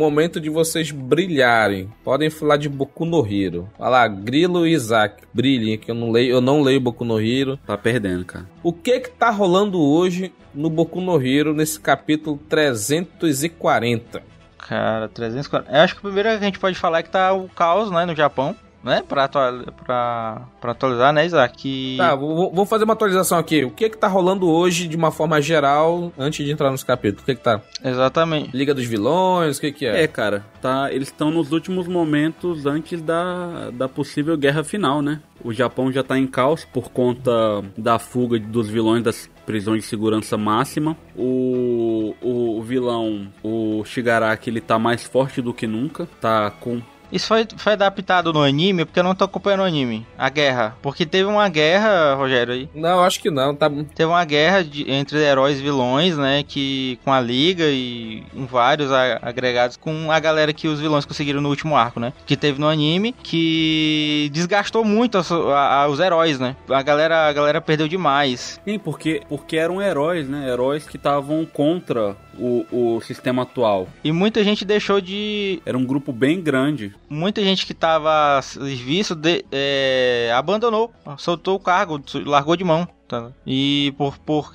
[0.00, 1.92] Momento de vocês brilharem.
[2.02, 3.68] Podem falar de Boku no Hero.
[3.78, 5.22] Vai lá, Grilo e Isaac.
[5.32, 7.58] Brilhem, que eu não leio, eu não leio Boku no Hero.
[7.66, 8.46] Tá perdendo, cara.
[8.62, 14.22] O que que tá rolando hoje no Boku no Hero nesse capítulo 340?
[14.58, 15.70] Cara, 340.
[15.70, 17.90] Eu acho que o primeiro que a gente pode falar é que tá o caos,
[17.90, 18.56] né, no Japão.
[18.82, 19.02] Né?
[19.06, 19.52] Pra, atual,
[19.84, 21.56] pra, pra atualizar, né, Isaac?
[21.56, 21.96] Que...
[21.98, 23.64] Tá, vou, vou fazer uma atualização aqui.
[23.64, 27.22] O que que tá rolando hoje de uma forma geral, antes de entrar nos capítulos?
[27.22, 27.60] O que que tá?
[27.84, 28.56] Exatamente.
[28.56, 30.04] Liga dos Vilões, o que que é?
[30.04, 35.20] É, cara, tá, eles estão nos últimos momentos antes da, da possível guerra final, né?
[35.42, 37.30] O Japão já tá em caos por conta
[37.76, 40.96] da fuga dos vilões das prisões de segurança máxima.
[41.16, 46.06] O, o, o vilão, o Shigaraki, ele tá mais forte do que nunca.
[46.20, 46.80] Tá com
[47.12, 50.06] Isso foi, foi adaptado no anime, porque eu não tô acompanhando o anime.
[50.16, 50.76] A guerra.
[50.82, 52.68] Porque teve uma guerra, Rogério, aí.
[52.74, 53.54] Não, acho que não.
[53.54, 53.68] Tá...
[53.94, 56.44] Teve uma guerra de- entre heróis e vilões, né?
[56.46, 61.04] Que com a liga e com vários a- agregados com a galera que os vilões
[61.04, 62.12] conseguiram no último arco, né?
[62.26, 66.56] Que teve no anime, que desgastou muito a- a- os heróis, né?
[66.68, 68.60] A galera, a galera perdeu demais.
[68.64, 70.48] Sim, porque, porque eram heróis, né?
[70.48, 73.88] Heróis que estavam contra o, o sistema atual.
[74.04, 75.60] E muita gente deixou de.
[75.66, 76.94] Era um grupo bem grande.
[77.10, 82.88] Muita gente que tava a serviço de, é, abandonou, soltou o cargo, largou de mão.
[83.08, 83.32] Tá?
[83.44, 84.54] E por, por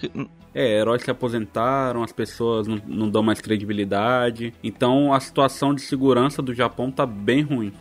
[0.54, 4.54] É, heróis se aposentaram, as pessoas não, não dão mais credibilidade.
[4.64, 7.74] Então a situação de segurança do Japão tá bem ruim.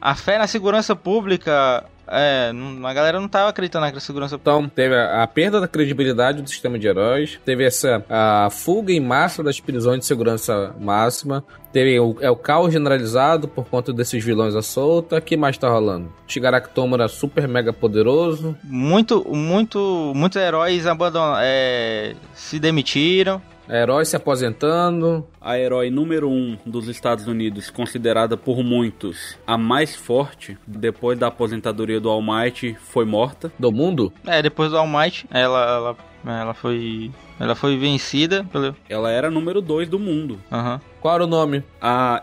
[0.00, 1.84] a fé na segurança pública.
[2.08, 2.52] É,
[2.84, 4.58] a galera não tava acreditando na segurança pública.
[4.58, 8.92] Então, teve a, a perda da credibilidade do sistema de heróis, teve essa a fuga
[8.92, 13.92] em massa das prisões de segurança máxima, teve o, é o caos generalizado por conta
[13.92, 15.18] desses vilões à solta.
[15.18, 16.12] O que mais tá rolando?
[16.26, 18.56] Shigaraki Tomura super mega poderoso.
[18.64, 23.42] Muito, muito, muitos heróis abandonaram, é, se demitiram.
[23.68, 25.26] Heróis se aposentando.
[25.40, 31.28] A herói número um dos Estados Unidos, considerada por muitos a mais forte, depois da
[31.28, 33.52] aposentadoria do All Might, foi morta.
[33.58, 34.12] Do mundo?
[34.26, 39.28] É, depois do All Might, ela, ela, ela foi, ela foi vencida pelo, Ela era
[39.28, 40.38] a número dois do mundo.
[40.50, 40.80] aham.
[41.00, 41.62] Qual era o nome?
[41.80, 42.22] A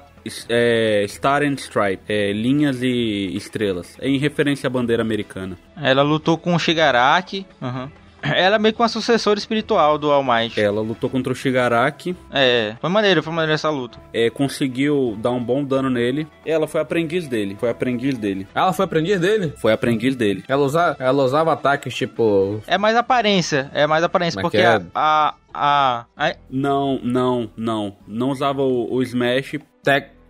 [0.50, 5.58] é, Star and Stripe, é, linhas e estrelas, é em referência à bandeira americana.
[5.82, 7.90] Ela lutou com o Shigaraki, aham.
[8.24, 10.60] Ela é meio que uma sucessora espiritual do All Might.
[10.60, 14.00] Ela lutou contra o Shigaraki, É, foi maneiro, foi maneiro essa luta.
[14.14, 16.28] é, conseguiu dar um bom dano nele.
[16.46, 19.54] Ela foi aprendiz dele, foi aprendiz dele, Ela foi aprendiz dele?
[19.58, 20.44] foi aprendiz dele.
[20.48, 22.62] Ela, usa, ela usava ataques tipo.
[22.66, 27.50] É mais aparência, é mais aparência, Mas porque que é- a, a, a, Não, não,
[27.58, 29.56] não, não usava o, o Smash,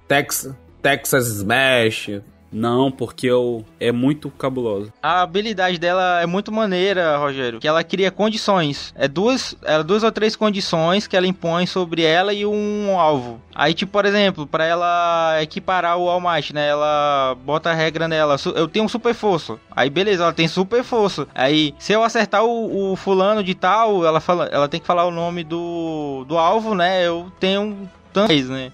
[0.07, 2.09] Tex, Texas Smash.
[2.53, 4.93] Não, porque eu, é muito cabuloso.
[5.01, 7.59] A habilidade dela é muito maneira, Rogério.
[7.59, 8.93] Que ela cria condições.
[8.95, 13.41] É duas, é duas ou três condições que ela impõe sobre ela e um alvo.
[13.55, 16.67] Aí, tipo, por exemplo, pra ela equiparar o All Might, né?
[16.67, 18.35] Ela bota a regra nela.
[18.55, 19.57] Eu tenho um super força.
[19.75, 21.27] Aí, beleza, ela tem super força.
[21.33, 25.05] Aí, se eu acertar o, o fulano de tal, ela fala, ela tem que falar
[25.05, 27.05] o nome do, do alvo, né?
[27.05, 28.71] Eu tenho tantos, né?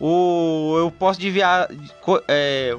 [0.00, 1.68] O, eu posso desviar.
[2.28, 2.76] É,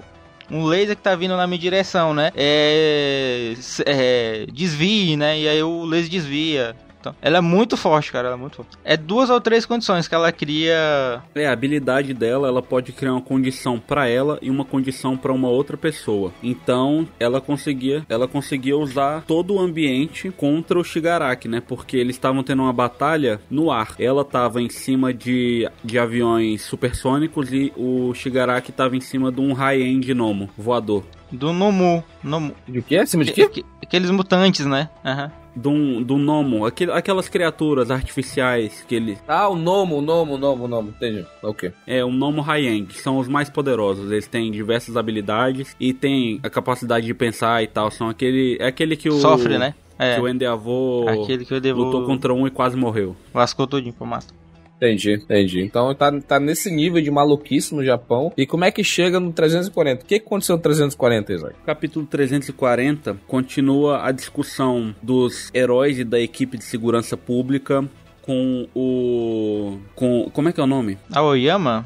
[0.52, 2.32] um laser que tá vindo na minha direção, né?
[2.36, 3.54] É,
[3.86, 5.40] é, desvie, né?
[5.40, 6.76] E aí o laser desvia.
[7.00, 8.28] Então, ela é muito forte, cara.
[8.28, 8.78] Ela é muito forte.
[8.84, 11.22] É duas ou três condições que ela cria.
[11.34, 15.32] É, a habilidade dela, ela pode criar uma condição pra ela e uma condição pra
[15.32, 16.32] uma outra pessoa.
[16.44, 21.62] Então, ela conseguia, ela conseguia usar todo o ambiente contra o Shigaraki, né?
[21.66, 23.96] Porque eles estavam tendo uma batalha no ar.
[23.98, 29.40] Ela tava em cima de, de aviões supersônicos e o Shigaraki tava em cima de
[29.40, 31.04] um high-end Nomo voador.
[31.32, 32.04] Do Nomu.
[32.24, 32.56] Nomu.
[32.68, 32.98] De quê?
[32.98, 33.48] Acima de quê?
[33.48, 34.88] Que- que- Aqueles mutantes, né?
[35.04, 35.32] Aham.
[35.56, 39.18] Do, do Nomo, aquele, aquelas criaturas artificiais que ele.
[39.28, 40.90] Ah, o Nomo, o Nomo, o Nomo, o Nomo.
[40.90, 41.26] Entendi.
[41.44, 41.72] Ok.
[41.88, 44.12] É, um Nomo High-End, são os mais poderosos.
[44.12, 47.90] Eles têm diversas habilidades e têm a capacidade de pensar e tal.
[47.92, 48.58] São aquele.
[48.60, 49.14] É aquele que o.
[49.20, 49.74] Sofre, né?
[49.98, 50.16] É.
[50.16, 51.84] Que o Endeavor Aquele que eu devo.
[51.84, 53.18] lutou contra um e quase morreu.
[53.34, 54.34] Lascou tudinho pra matar.
[54.80, 55.62] Entendi, entendi.
[55.62, 58.32] Então tá, tá nesse nível de maluquice no Japão.
[58.38, 60.04] E como é que chega no 340?
[60.04, 61.56] O que aconteceu no 340, Isaac?
[61.66, 67.84] Capítulo 340 continua a discussão dos heróis e da equipe de segurança pública
[68.22, 69.80] com o.
[69.96, 70.30] com.
[70.32, 70.98] Como é que é o nome?
[71.12, 71.86] Aoyama?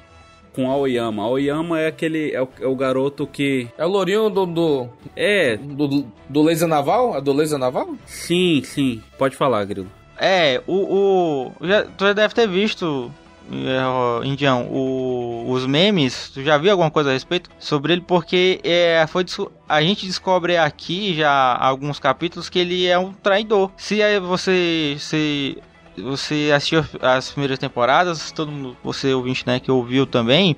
[0.53, 1.23] Com Aoyama.
[1.23, 2.31] Aoyama é aquele.
[2.31, 3.67] É o, é o garoto que.
[3.75, 7.17] É o lourinho do, do, É, do, do laser naval?
[7.17, 7.95] É do laser naval?
[8.05, 9.01] sim, sim.
[9.17, 9.87] Pode falar, Grilo.
[10.17, 11.51] É, o.
[11.61, 13.11] o já, tu já deve ter visto,
[13.51, 16.29] é, Indião, o, os memes.
[16.33, 18.01] Tu já viu alguma coisa a respeito sobre ele?
[18.01, 19.25] Porque é, foi,
[19.67, 23.71] a gente descobre aqui já alguns capítulos que ele é um traidor.
[23.77, 24.95] Se aí você.
[24.99, 25.57] Se,
[25.95, 30.55] você assistiu as primeiras temporadas, todo mundo, você ouvinte, né, que ouviu também,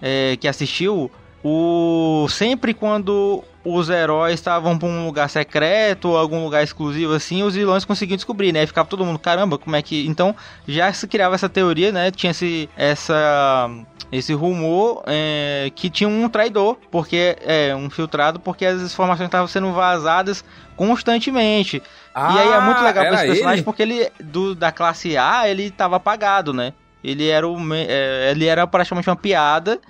[0.00, 1.10] é, que assistiu,
[1.44, 7.42] o sempre quando os heróis estavam pra um lugar secreto ou algum lugar exclusivo assim,
[7.42, 8.62] os vilões conseguiam descobrir, né?
[8.62, 10.06] E ficava todo mundo, caramba, como é que.
[10.06, 10.34] Então
[10.66, 12.10] já se criava essa teoria, né?
[12.10, 13.68] Tinha esse, essa
[14.10, 19.48] esse rumor é, que tinha um traidor, porque é um filtrado, porque as informações estavam
[19.48, 20.44] sendo vazadas
[20.76, 21.82] constantemente.
[22.14, 23.64] Ah, e aí é muito legal pra esse personagem ele?
[23.64, 26.72] porque ele do, da classe A, ele tava apagado, né?
[27.02, 29.80] Ele era o é, ele era praticamente uma piada.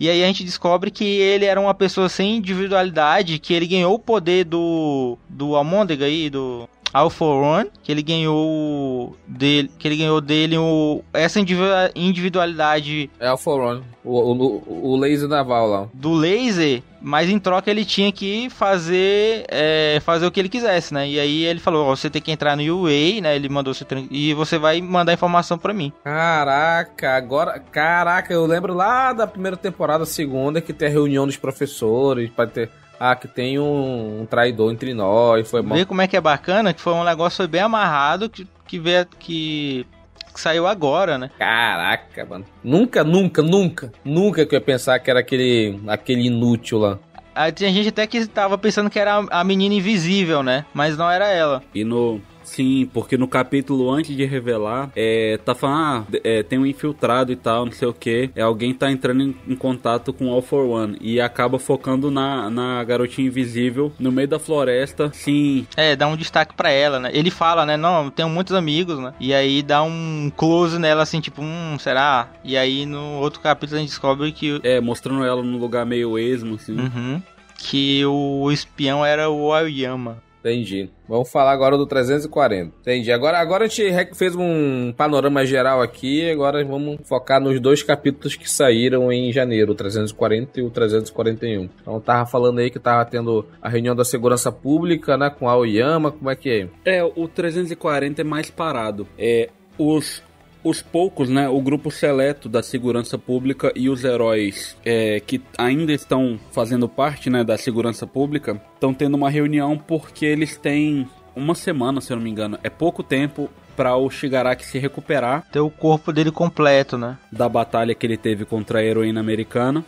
[0.00, 3.94] E aí a gente descobre que ele era uma pessoa sem individualidade, que ele ganhou
[3.94, 9.96] o poder do do Almôndega aí, do Alpha One, que ele ganhou dele, que ele
[9.96, 13.82] ganhou dele o, essa individua- individualidade É o Forerunner.
[14.04, 15.86] O, o, o laser naval lá.
[15.92, 20.94] do laser, mas em troca ele tinha que fazer é, fazer o que ele quisesse,
[20.94, 21.06] né?
[21.08, 23.36] E aí ele falou, ó, você tem que entrar no UA, né?
[23.36, 25.92] Ele mandou você e você vai mandar informação pra mim.
[26.02, 27.58] Caraca, agora.
[27.70, 32.30] Caraca, eu lembro lá da primeira temporada, segunda, que tem a reunião dos professores.
[32.30, 32.70] Pra ter.
[33.00, 35.48] Ah, que tem um, um traidor entre nós.
[35.50, 35.76] Foi mal.
[35.76, 38.78] Ver como é que é bacana, que foi um negócio foi bem amarrado que que
[38.78, 39.86] veio que,
[40.32, 41.30] que saiu agora, né?
[41.38, 42.44] Caraca, mano.
[42.62, 46.98] Nunca, nunca, nunca, nunca que eu ia pensar que era aquele, aquele inútil lá.
[47.34, 50.66] Aí tinha gente até que tava pensando que era a a menina invisível, né?
[50.74, 51.62] Mas não era ela.
[51.74, 52.20] E no.
[52.48, 57.30] Sim, porque no capítulo antes de revelar, é, tá falando, ah, é, tem um infiltrado
[57.30, 58.30] e tal, não sei o que.
[58.34, 60.96] É, alguém tá entrando em, em contato com o All for One.
[61.00, 65.10] E acaba focando na, na garotinha invisível no meio da floresta.
[65.12, 67.10] Sim, É, dá um destaque pra ela, né?
[67.12, 67.76] Ele fala, né?
[67.76, 69.12] Não, eu tenho muitos amigos, né?
[69.20, 72.28] E aí dá um close nela, assim, tipo, hum, será?
[72.42, 76.18] E aí no outro capítulo a gente descobre que, é, mostrando ela num lugar meio
[76.18, 76.76] esmo, assim.
[76.78, 77.22] Uhum.
[77.58, 80.18] que o espião era o Aoyama.
[80.40, 80.90] Entendi.
[81.08, 82.72] Vamos falar agora do 340.
[82.80, 83.10] Entendi.
[83.10, 86.30] Agora, agora a gente fez um panorama geral aqui.
[86.30, 91.68] Agora vamos focar nos dois capítulos que saíram em janeiro, o 340 e o 341.
[91.80, 95.30] Então tava falando aí que tava tendo a reunião da segurança pública, né?
[95.30, 96.12] Com a Aoyama.
[96.12, 96.98] Como é que é?
[96.98, 99.06] É, o 340 é mais parado.
[99.18, 100.22] É, os,
[100.62, 105.92] os poucos, né, o grupo seleto da segurança pública e os heróis é, que ainda
[105.92, 111.54] estão fazendo parte, né, da segurança pública, estão tendo uma reunião porque eles têm uma
[111.54, 112.58] semana, se eu não me engano.
[112.62, 113.48] É pouco tempo
[113.78, 117.16] para o Shigaraki se recuperar Ter o corpo dele completo, né?
[117.30, 119.84] da batalha que ele teve contra a heroína americana.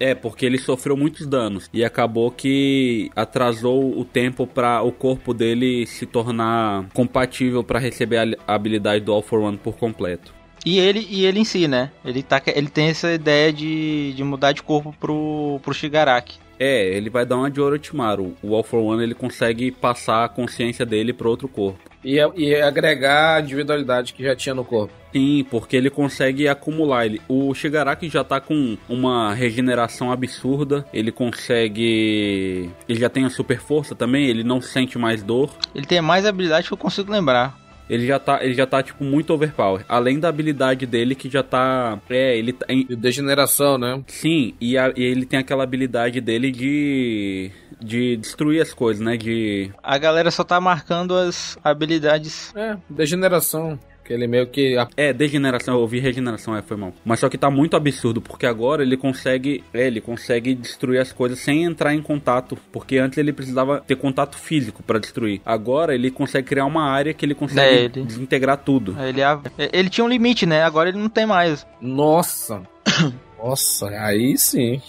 [0.00, 5.32] É, porque ele sofreu muitos danos e acabou que atrasou o tempo para o corpo
[5.32, 10.34] dele se tornar compatível para receber a habilidade do All for One por completo.
[10.66, 11.92] E ele, e ele em si, né?
[12.04, 16.38] Ele, tá, ele tem essa ideia de, de mudar de corpo pro, pro Shigaraki.
[16.58, 18.34] É, ele vai dar uma de Orochimaru.
[18.42, 21.78] O All for One ele consegue passar a consciência dele para outro corpo.
[22.04, 24.92] E, e agregar a individualidade que já tinha no corpo.
[25.12, 27.06] Sim, porque ele consegue acumular.
[27.06, 30.84] Ele, o Shigaraki já tá com uma regeneração absurda.
[30.92, 32.70] Ele consegue.
[32.88, 34.26] Ele já tem a super força também.
[34.26, 35.50] Ele não sente mais dor.
[35.74, 37.63] Ele tem mais habilidade que eu consigo lembrar.
[37.88, 39.84] Ele já tá, ele já tá tipo muito overpower.
[39.88, 44.02] Além da habilidade dele que já tá, é, ele tá, em- degeneração, né?
[44.06, 49.16] sim, e, a- e ele tem aquela habilidade dele de de destruir as coisas, né?
[49.16, 52.52] De A galera só tá marcando as habilidades.
[52.56, 53.78] É, degeneração.
[54.04, 54.76] Que ele meio que.
[54.98, 56.92] é degeneração, eu ouvi regeneração, é, foi mal.
[57.04, 61.10] Mas só que tá muito absurdo porque agora ele consegue, é, ele consegue destruir as
[61.10, 65.40] coisas sem entrar em contato, porque antes ele precisava ter contato físico pra destruir.
[65.44, 68.94] Agora ele consegue criar uma área que ele consegue É, ele- desintegrar tudo.
[69.00, 69.20] Ele,
[69.72, 70.62] ele tinha um limite, né?
[70.64, 71.66] Agora ele não tem mais.
[71.80, 72.62] Nossa!
[73.42, 74.80] Nossa, aí sim.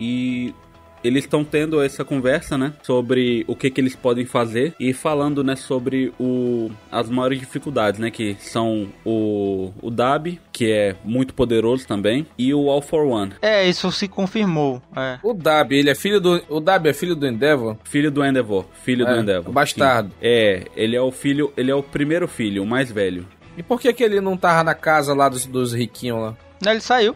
[0.00, 0.54] E
[1.02, 5.42] eles estão tendo essa conversa, né, sobre o que que eles podem fazer e falando,
[5.42, 11.32] né, sobre o as maiores dificuldades, né, que são o o Dab, que é muito
[11.34, 14.82] poderoso também, e o All for One, É, isso se confirmou.
[14.96, 15.18] É.
[15.22, 16.42] O Dab, ele é filho do.
[16.48, 17.76] O Dab é filho do Endeavor?
[17.84, 19.52] filho do Endeavor, filho do É, Endeavor.
[19.52, 20.10] bastardo.
[20.10, 20.16] Sim.
[20.22, 23.26] É, ele é o filho, ele é o primeiro filho, o mais velho.
[23.56, 26.36] E por que, que ele não tava na casa lá dos, dos riquinhos lá?
[26.66, 27.14] Ele saiu.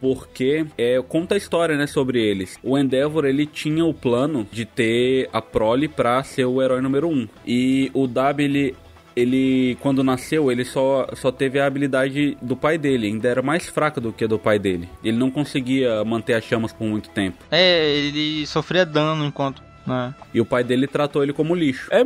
[0.00, 2.58] Porque é, conta a história, né, sobre eles.
[2.62, 7.08] O Endeavor, ele tinha o plano de ter a prole pra ser o herói número
[7.08, 7.28] um.
[7.46, 8.74] E o Dab, ele...
[9.14, 13.06] Ele, quando nasceu, ele só, só teve a habilidade do pai dele.
[13.06, 14.90] Ainda era mais fraca do que a do pai dele.
[15.02, 17.38] Ele não conseguia manter as chamas por muito tempo.
[17.50, 19.62] É, ele sofria dano enquanto.
[19.86, 20.14] Né?
[20.34, 21.88] E o pai dele tratou ele como lixo.
[21.90, 22.04] É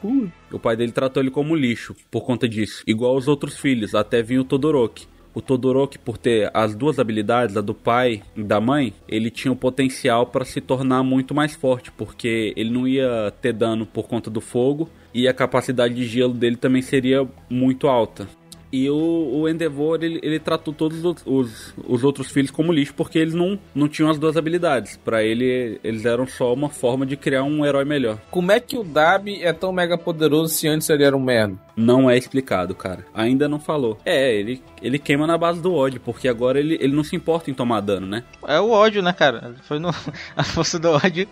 [0.00, 0.30] cu.
[0.52, 2.84] O pai dele tratou ele como lixo por conta disso.
[2.86, 5.08] Igual os outros filhos, até vinha o Todoroki.
[5.34, 9.50] O Todoroki, por ter as duas habilidades, a do pai e da mãe, ele tinha
[9.50, 14.06] o potencial para se tornar muito mais forte, porque ele não ia ter dano por
[14.06, 18.28] conta do fogo e a capacidade de gelo dele também seria muito alta.
[18.74, 22.92] E o, o Endeavor, ele, ele tratou todos os, os, os outros filhos como lixo,
[22.92, 24.96] porque eles não, não tinham as duas habilidades.
[24.96, 28.18] Para ele, eles eram só uma forma de criar um herói melhor.
[28.32, 31.56] Como é que o Dabi é tão mega poderoso se antes ele era um merda?
[31.76, 33.06] Não é explicado, cara.
[33.14, 33.96] Ainda não falou.
[34.04, 37.52] É, ele, ele queima na base do ódio, porque agora ele, ele não se importa
[37.52, 38.24] em tomar dano, né?
[38.44, 39.54] É o ódio, né, cara?
[39.62, 39.90] Foi no...
[40.36, 41.28] a força do ódio.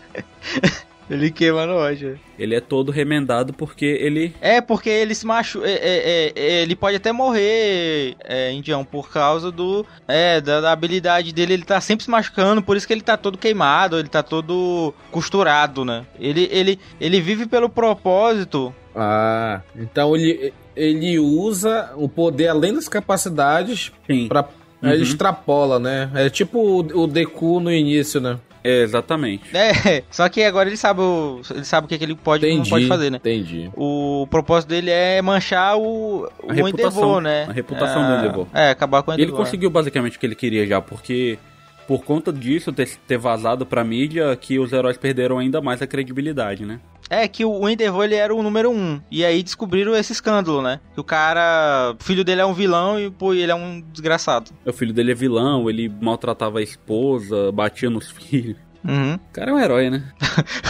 [1.13, 2.19] Ele queima no ódio.
[2.39, 4.35] Ele é todo remendado porque ele.
[4.41, 5.67] É, porque ele se machuca.
[5.69, 9.85] É, é, é, ele pode até morrer, é, Indião, por causa do.
[10.09, 11.53] É, da, da, habilidade dele.
[11.53, 14.95] Ele tá sempre se machucando, por isso que ele tá todo queimado, ele tá todo
[15.11, 16.07] costurado, né?
[16.19, 18.75] Ele, ele, ele vive pelo propósito.
[18.97, 23.93] Ah, então ele, ele usa o poder além das capacidades
[24.29, 24.49] pra.
[24.83, 24.91] Uhum.
[24.91, 26.11] Ele extrapola, né?
[26.13, 28.39] É tipo o, o Deku no início, né?
[28.65, 29.45] É, exatamente.
[29.57, 32.47] É, só que agora ele sabe o, ele sabe o que, é que ele pode
[32.47, 33.19] e não pode fazer, né?
[33.19, 33.71] Entendi.
[33.75, 37.47] O propósito dele é manchar o, a o Endeavor, né?
[37.49, 38.47] A reputação do Endeavor.
[38.53, 39.35] É, acabar com o Endeavor.
[39.35, 41.39] Ele conseguiu basicamente o que ele queria já, porque
[41.87, 45.87] por conta disso ter, ter vazado pra mídia que os heróis perderam ainda mais a
[45.87, 46.81] credibilidade, né?
[47.11, 49.01] É que o Endeavor ele era o número um.
[49.11, 50.81] E aí descobriram esse escândalo, né?
[50.95, 51.95] Que o cara.
[52.01, 54.51] O filho dele é um vilão e, pô, ele é um desgraçado.
[54.65, 58.57] O filho dele é vilão, ele maltratava a esposa, batia nos filhos.
[58.85, 59.15] Uhum.
[59.15, 60.03] O cara é um herói, né?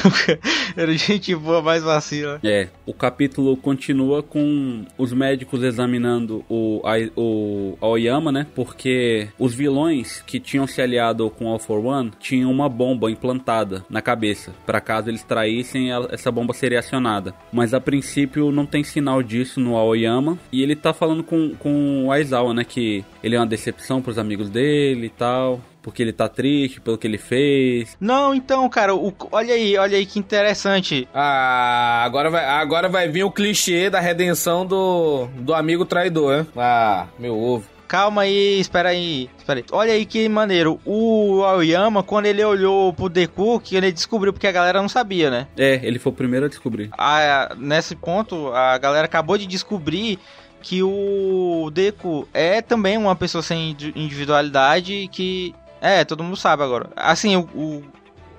[0.77, 2.41] Era gente boa, mais vacila.
[2.43, 2.69] É.
[2.87, 8.47] O capítulo continua com os médicos examinando o, a, o Aoyama, né?
[8.55, 13.85] Porque os vilões que tinham se aliado com All for One tinham uma bomba implantada
[13.89, 14.53] na cabeça.
[14.67, 17.35] para caso eles traíssem, essa bomba seria acionada.
[17.53, 20.39] Mas a princípio não tem sinal disso no Aoyama.
[20.51, 22.65] E ele tá falando com, com o Aizawa, né?
[22.65, 26.97] Que ele é uma decepção pros amigos dele e tal porque ele tá triste pelo
[26.97, 27.97] que ele fez.
[28.01, 31.09] Não, então, cara, o, olha aí, olha aí que interessante.
[31.13, 36.47] Ah, agora vai, agora vai vir o clichê da redenção do, do amigo traidor, né?
[36.57, 37.73] Ah, meu ovo.
[37.89, 39.67] Calma aí, espera aí, espera aí.
[39.71, 40.81] Olha aí que maneiro.
[40.83, 45.31] O Aoyama, quando ele olhou pro Deku, que ele descobriu porque a galera não sabia,
[45.31, 45.47] né?
[45.59, 46.89] É, ele foi o primeiro a descobrir.
[46.97, 50.19] Ah, nesse ponto, a galera acabou de descobrir
[50.63, 56.89] que o Deku é também uma pessoa sem individualidade que é, todo mundo sabe agora.
[56.97, 57.83] Assim, o,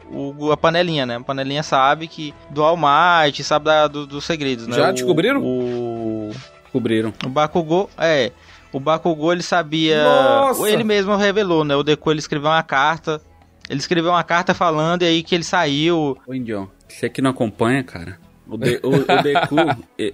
[0.09, 1.17] o, o a panelinha, né?
[1.17, 4.75] A panelinha sabe que do All Might, sabe da, do, dos segredos, né?
[4.75, 5.43] Já descobriram?
[5.43, 6.31] O,
[6.73, 7.13] Descobriram.
[7.23, 8.31] O Bakugou, é.
[8.71, 10.03] O Bakugou, ele sabia...
[10.03, 10.67] Nossa!
[10.67, 11.75] Ele mesmo revelou, né?
[11.75, 13.21] O Deku, ele escreveu uma carta...
[13.69, 16.17] Ele escreveu uma carta falando e aí que ele saiu...
[16.27, 18.19] Ô, Indião, você que não acompanha, cara...
[18.47, 19.55] O, de, o, o, Deku,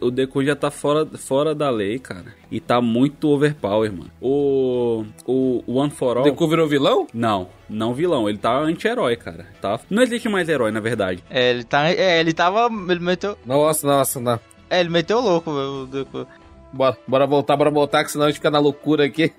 [0.06, 2.36] o Deku já tá fora, fora da lei, cara.
[2.52, 4.12] E tá muito overpower, mano.
[4.22, 6.24] O, o One for All...
[6.24, 7.08] O Deku virou vilão?
[7.14, 8.30] Não, não vilão.
[8.30, 9.48] Ele tá anti-herói, cara.
[9.62, 11.24] Tá, não existe mais herói, na verdade.
[11.30, 11.90] É, ele tá...
[11.90, 12.70] É, ele tava...
[12.90, 13.38] Ele meteu...
[13.46, 14.40] Nossa, nossa, não.
[14.70, 16.28] É, ele meteu louco, o Deku.
[16.72, 19.34] Bora, bora voltar, bora voltar, que senão a gente fica na loucura aqui.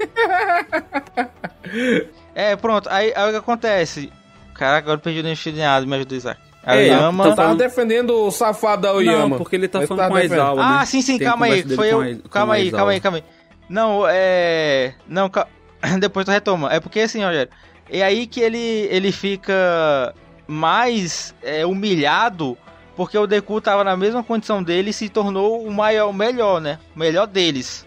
[2.34, 2.88] é, pronto.
[2.91, 4.12] Aí, aí o que acontece?
[4.53, 5.86] Caraca, agora eu perdi o enxergado.
[5.86, 6.49] Me ajuda, Isaac.
[6.64, 7.24] Aoyama.
[7.24, 9.28] Então tava defendendo o safado da Aoyama.
[9.30, 10.78] Não, porque ele tá falando tá com a Aizawa, né?
[10.80, 11.62] Ah, sim, sim, Tem calma aí.
[11.62, 12.00] Foi eu.
[12.00, 13.24] a- calma a aí, calma aí, calma aí.
[13.68, 14.94] Não, é.
[15.08, 15.48] Não, cal...
[15.98, 16.72] depois tu retoma.
[16.72, 17.50] É porque assim, Rogério.
[17.90, 20.14] É aí que ele, ele fica
[20.46, 22.56] mais é, humilhado
[23.00, 26.61] porque o Deku tava na mesma condição dele e se tornou o maior, o melhor,
[26.61, 26.78] né?
[26.94, 27.86] O melhor deles.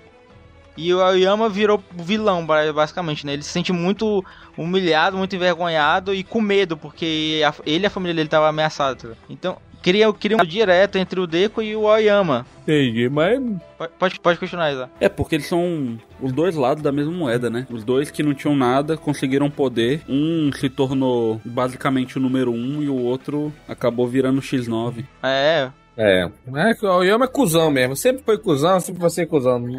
[0.78, 3.34] E o Aoyama virou vilão, ba- basicamente, né?
[3.34, 4.24] Ele se sente muito
[4.58, 9.04] humilhado, muito envergonhado e com medo, porque a- ele e a família dele estavam ameaçados.
[9.04, 9.10] tá?
[9.30, 12.46] Então, queria, queria um direto entre o Deku e o Aoyama.
[12.64, 13.40] Entendi, mas...
[14.00, 14.90] Pode, pode, questionar, Isa.
[15.00, 17.68] É, porque eles são os dois lados da mesma moeda, né?
[17.70, 20.02] Os dois que não tinham nada conseguiram poder.
[20.08, 25.04] Um se tornou basicamente o número um e o outro acabou virando X9.
[25.22, 27.96] É, É, é que o Aoyama é cuzão mesmo.
[27.96, 29.60] Sempre foi cuzão, sempre vai ser cuzão.
[29.60, 29.78] Nu-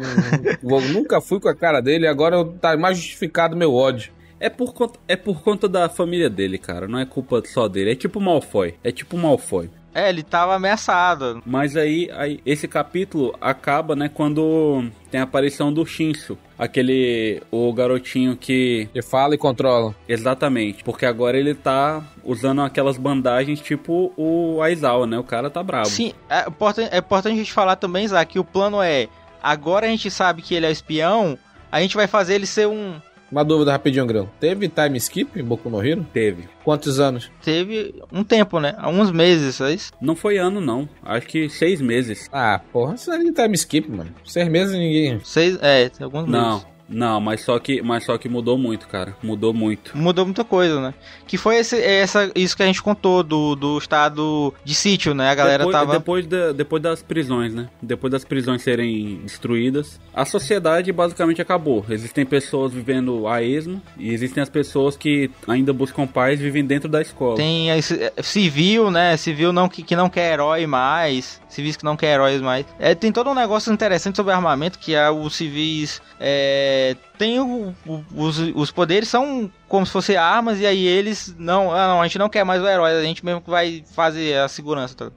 [0.63, 4.13] nu- Nunca fui com a cara dele, agora eu- tá mais justificado meu ódio.
[4.39, 6.87] É por, conta, é por conta da família dele, cara.
[6.87, 7.91] Não é culpa só dele.
[7.91, 8.75] É tipo Malfoy.
[8.83, 9.69] É tipo Malfoy.
[9.93, 11.41] é, ele tava ameaçado.
[11.45, 16.37] Mas aí, aí esse capítulo acaba, né, quando tem a aparição do Shinsu.
[16.57, 18.87] Aquele, o garotinho que...
[18.93, 19.95] Ele fala e controla.
[20.07, 25.17] Exatamente, porque agora ele tá usando aquelas bandagens tipo o Aizawa, né?
[25.19, 25.89] O cara tá bravo.
[25.89, 29.07] Sim, é importante, é importante a gente falar também, Isaac, que o plano é:
[29.41, 31.37] agora a gente sabe que ele é espião,
[31.71, 32.95] a gente vai fazer ele ser um.
[33.31, 34.29] Uma dúvida rapidinho, Grão.
[34.39, 36.05] Teve time skip em Boku no Hero?
[36.13, 36.47] Teve.
[36.63, 37.31] Quantos anos?
[37.43, 38.75] Teve um tempo, né?
[38.77, 39.91] Há uns meses, é isso?
[39.99, 40.87] Não foi ano, não.
[41.03, 42.29] Acho que seis meses.
[42.31, 44.13] Ah, porra, isso não é de time skip, mano.
[44.23, 45.19] Seis meses ninguém...
[45.23, 46.51] Seis, é, tem alguns Não.
[46.51, 46.63] meses.
[46.65, 49.15] Não, mas só que, mas só que mudou muito, cara.
[49.21, 49.97] Mudou muito.
[49.97, 50.93] Mudou muita coisa, né?
[51.27, 55.29] Que foi esse, essa, isso que a gente contou do, do estado de sítio, né?
[55.29, 55.93] A galera depois, tava.
[55.93, 57.69] Depois, da, depois das prisões, né?
[57.81, 61.85] Depois das prisões serem destruídas, a sociedade basicamente acabou.
[61.89, 66.65] Existem pessoas vivendo a esmo e existem as pessoas que ainda buscam paz e vivem
[66.65, 67.35] dentro da escola.
[67.35, 69.17] Tem esse, é, civil, né?
[69.17, 71.41] Civil não, que, que não quer herói mais.
[71.49, 72.65] Civis que não quer heróis mais.
[72.77, 76.01] É, tem todo um negócio interessante sobre armamento que é os civis.
[76.19, 76.74] É,
[77.17, 81.71] tem o, o, os, os poderes são como se fossem armas e aí eles não,
[81.71, 84.37] ah, não, a gente não quer mais o herói, a gente mesmo que vai fazer
[84.37, 84.95] a segurança.
[84.95, 85.11] Tá?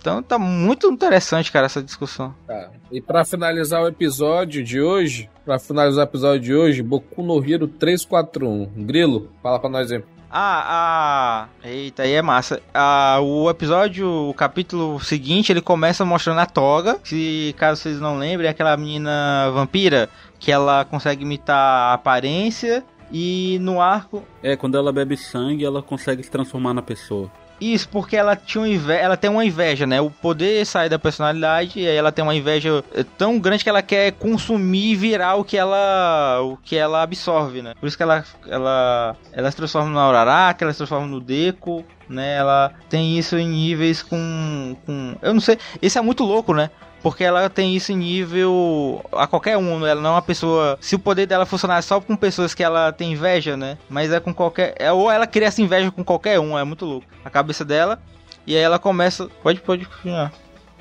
[0.00, 2.34] Então tá muito interessante, cara, essa discussão.
[2.46, 2.70] Tá.
[2.90, 7.38] E para finalizar o episódio de hoje, para finalizar o episódio de hoje, Boku no
[7.44, 8.86] Hero 341.
[8.86, 10.02] Grilo, fala para nós aí.
[10.32, 12.62] Ah, ah, eita, aí é massa.
[12.72, 17.00] Ah, o episódio, o capítulo seguinte, ele começa mostrando a Toga.
[17.02, 20.08] Se caso vocês não lembrem, é aquela menina vampira
[20.38, 24.22] que ela consegue imitar a aparência e no arco.
[24.40, 27.30] É, quando ela bebe sangue, ela consegue se transformar na pessoa.
[27.60, 28.60] Isso, porque ela tinha
[28.92, 30.00] ela tem uma inveja, né?
[30.00, 33.68] O poder sai da personalidade e aí ela tem uma inveja eh, tão grande que
[33.68, 37.74] ela quer consumir e virar o que ela o que ela absorve, né?
[37.78, 41.84] Por isso que ela ela ela se transforma no Uraraka, ela se transforma no Deco,
[42.08, 42.36] né?
[42.36, 46.70] Ela tem isso em níveis com com eu não sei, esse é muito louco, né?
[47.02, 49.90] Porque ela tem isso em nível a qualquer um, né?
[49.90, 50.78] ela não é uma pessoa.
[50.80, 53.78] Se o poder dela funcionar só com pessoas que ela tem inveja, né?
[53.88, 54.74] Mas é com qualquer.
[54.78, 57.06] É, ou ela cria essa inveja com qualquer um, é muito louco.
[57.24, 58.00] A cabeça dela.
[58.46, 59.28] E aí ela começa.
[59.42, 60.32] Pode, pode continuar.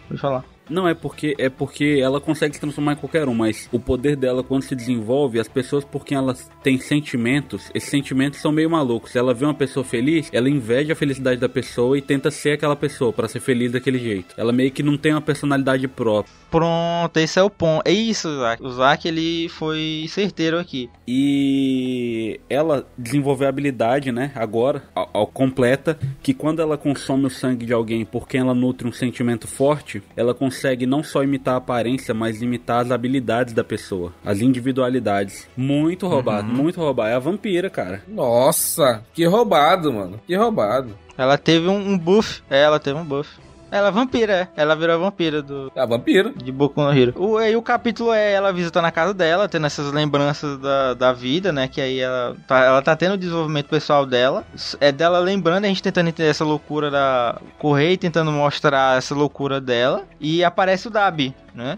[0.07, 0.43] Pode falar.
[0.69, 4.15] Não, é porque é porque ela consegue se transformar em qualquer um, mas o poder
[4.15, 8.69] dela quando se desenvolve, as pessoas por quem elas têm sentimentos, esses sentimentos são meio
[8.69, 9.15] malucos.
[9.15, 12.75] Ela vê uma pessoa feliz, ela inveja a felicidade da pessoa e tenta ser aquela
[12.75, 14.35] pessoa para ser feliz daquele jeito.
[14.37, 16.31] Ela meio que não tem uma personalidade própria.
[16.51, 17.83] Pronto, esse é o ponto.
[17.85, 18.63] É isso, Zack.
[18.63, 20.89] O Zack ele foi certeiro aqui.
[21.07, 27.29] E ela desenvolveu a habilidade, né, agora, ao, ao completa, que quando ela consome o
[27.29, 31.55] sangue de alguém por quem ela nutre um sentimento forte, ela consegue não só imitar
[31.55, 35.47] a aparência, mas imitar as habilidades da pessoa, as individualidades.
[35.55, 36.55] Muito roubado, uhum.
[36.55, 37.09] muito roubado.
[37.09, 38.03] É a vampira, cara.
[38.07, 40.19] Nossa, que roubado, mano.
[40.25, 40.97] Que roubado.
[41.17, 42.41] Ela teve um, um buff.
[42.49, 43.29] É, ela teve um buff.
[43.71, 44.47] Ela é vampira, é.
[44.61, 45.71] Ela virou a vampira do.
[45.75, 46.31] É a vampira.
[46.35, 47.13] De Boku no Hero.
[47.15, 51.13] O, aí o capítulo é ela visitando a casa dela, tendo essas lembranças da, da
[51.13, 51.67] vida, né?
[51.67, 54.43] Que aí ela tá, ela tá tendo o desenvolvimento pessoal dela.
[54.79, 59.61] É dela lembrando, a gente tentando entender essa loucura da Correia, tentando mostrar essa loucura
[59.61, 60.03] dela.
[60.19, 61.77] E aparece o Dabi, né?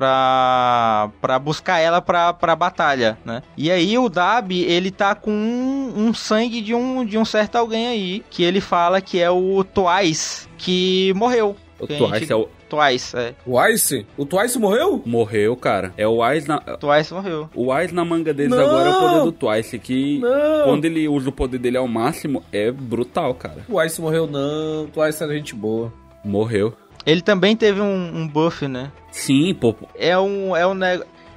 [0.00, 3.42] Pra, pra buscar ela pra, pra batalha, né?
[3.54, 7.56] E aí o Dabi, ele tá com um, um, sangue de um, de um certo
[7.56, 11.54] alguém aí, que ele fala que é o Twice, que morreu.
[11.78, 12.32] O Twice gente...
[12.32, 12.48] é o...
[12.70, 13.34] Twice, é.
[13.44, 14.06] O Ice?
[14.16, 15.02] O Twice morreu?
[15.04, 15.92] Morreu, cara.
[15.96, 16.60] É o Ice na.
[16.60, 17.50] Twice morreu.
[17.52, 18.64] O Ice na manga deles não!
[18.64, 20.64] agora é o poder do Twice, que não!
[20.66, 23.64] quando ele usa o poder dele ao máximo, é brutal, cara.
[23.68, 24.84] O Ice morreu, não.
[24.84, 25.92] O Twice era gente boa.
[26.24, 26.72] Morreu.
[27.04, 28.90] Ele também teve um, um buff, né?
[29.10, 29.74] Sim, pô.
[29.94, 30.54] É um.
[30.56, 30.78] É um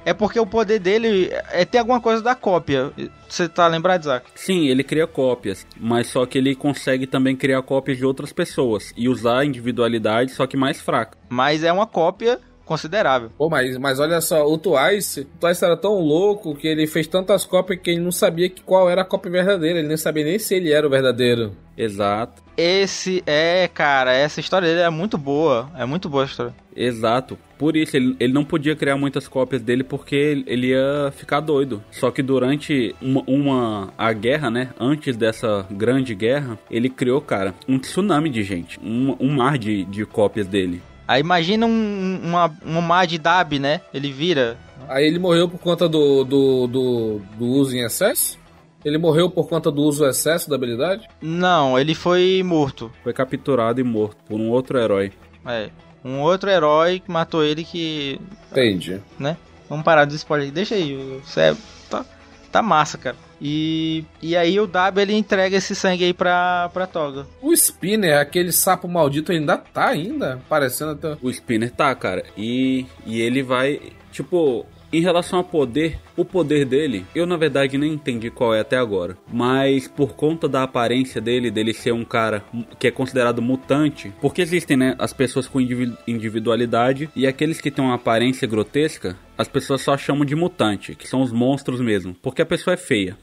[0.04, 2.92] É porque o poder dele é ter alguma coisa da cópia.
[3.28, 4.26] Você tá lembrado, Isaac?
[4.34, 8.92] Sim, ele cria cópias, mas só que ele consegue também criar cópias de outras pessoas
[8.96, 11.16] e usar a individualidade, só que mais fraca.
[11.28, 13.30] Mas é uma cópia considerável.
[13.36, 17.06] Pô, mas, mas olha só, o Twice, o Twice era tão louco que ele fez
[17.06, 20.24] tantas cópias que ele não sabia que qual era a cópia verdadeira, ele nem sabia
[20.24, 21.52] nem se ele era o verdadeiro.
[21.76, 22.42] Exato.
[22.56, 26.54] Esse é, cara, essa história dele é muito boa, é muito boa a história.
[26.76, 27.36] Exato.
[27.58, 31.82] Por isso, ele, ele não podia criar muitas cópias dele porque ele ia ficar doido.
[31.90, 34.70] Só que durante uma, uma, a guerra, né?
[34.78, 38.78] Antes dessa grande guerra, ele criou, cara, um tsunami de gente.
[38.80, 40.82] Um, um mar de, de cópias dele.
[41.06, 43.80] Aí imagina um, uma, um mar de Dab, né?
[43.92, 44.56] Ele vira.
[44.88, 48.38] Aí ele morreu por conta do, do, do, do uso em excesso?
[48.84, 51.08] Ele morreu por conta do uso excesso da habilidade?
[51.20, 52.90] Não, ele foi morto.
[53.02, 55.12] Foi capturado e morto por um outro herói.
[55.46, 55.70] É.
[56.04, 58.20] Um outro herói que matou ele que.
[58.50, 59.00] Entendi.
[59.18, 59.38] Né?
[59.68, 60.52] Vamos parar do spoiler.
[60.52, 61.20] Deixa aí.
[61.24, 61.56] Você
[61.88, 62.04] tá,
[62.52, 63.16] tá massa, cara.
[63.40, 67.26] E, e aí o W ele entrega esse sangue aí pra, pra Toga.
[67.42, 71.16] O Spinner, aquele sapo maldito, ainda tá ainda parecendo até.
[71.20, 72.24] O Spinner tá, cara.
[72.36, 73.80] E, e ele vai.
[74.12, 74.64] Tipo,
[74.98, 78.76] em relação a poder, o poder dele, eu na verdade nem entendi qual é até
[78.76, 79.16] agora.
[79.32, 82.44] Mas por conta da aparência dele, dele ser um cara
[82.78, 87.84] que é considerado mutante, porque existem, né, as pessoas com individualidade e aqueles que têm
[87.84, 92.42] uma aparência grotesca, as pessoas só chamam de mutante, que são os monstros mesmo, porque
[92.42, 93.16] a pessoa é feia.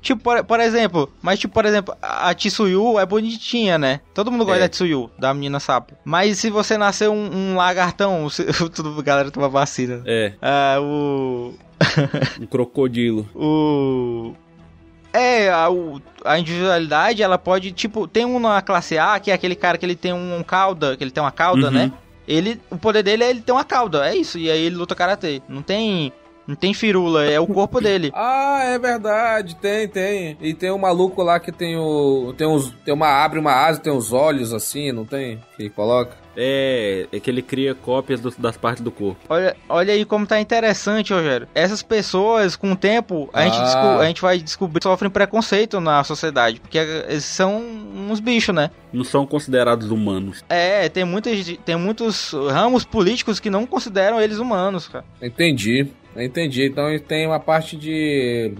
[0.00, 4.00] Tipo, por, por exemplo, mas tipo, por exemplo, a Tsuyu é bonitinha, né?
[4.14, 4.62] Todo mundo gosta É.
[4.62, 5.94] da Tsuyu, da menina sapo.
[6.04, 10.02] Mas se você nascer um, um lagartão, você- tudo galera toma vacina.
[10.06, 11.54] É, Ah, o
[12.40, 13.28] um crocodilo.
[13.34, 14.34] o
[15.12, 15.68] é, a,
[16.24, 19.86] a individualidade, ela pode, tipo, tem um na classe A, que é aquele cara que
[19.86, 21.72] ele tem um cauda, que ele tem uma cauda, Uhum.
[21.72, 21.92] né?
[22.26, 24.94] Ele, o poder dele é ele ter uma cauda, é isso, e aí ele luta
[24.94, 25.40] karatê.
[25.48, 26.12] Não tem,
[26.48, 28.10] não tem firula, é o corpo dele.
[28.50, 30.36] Ah, é verdade, tem, tem.
[30.40, 32.34] E tem um maluco lá que tem o.
[32.36, 32.70] Tem uns.
[32.84, 33.06] Tem uma.
[33.22, 35.40] abre uma asa, tem os olhos assim, não tem?
[35.56, 36.16] Que coloca.
[36.40, 39.16] É, é que ele cria cópias do- das partes do corpo.
[39.28, 41.48] Olha, olha aí como tá interessante, Rogério.
[41.54, 43.64] Essas pessoas, com o tempo, a, gente, Ah.
[43.64, 47.60] desco- a gente vai descobrir que sofrem preconceito na sociedade, porque eles são
[48.08, 48.70] uns bichos, né?
[48.92, 50.44] Não são considerados humanos.
[50.48, 55.04] É, tem, muitas, tem muitos ramos políticos que não consideram eles humanos, cara.
[55.20, 55.88] Entendi.
[56.24, 56.64] Entendi.
[56.66, 58.52] Então tem uma parte de.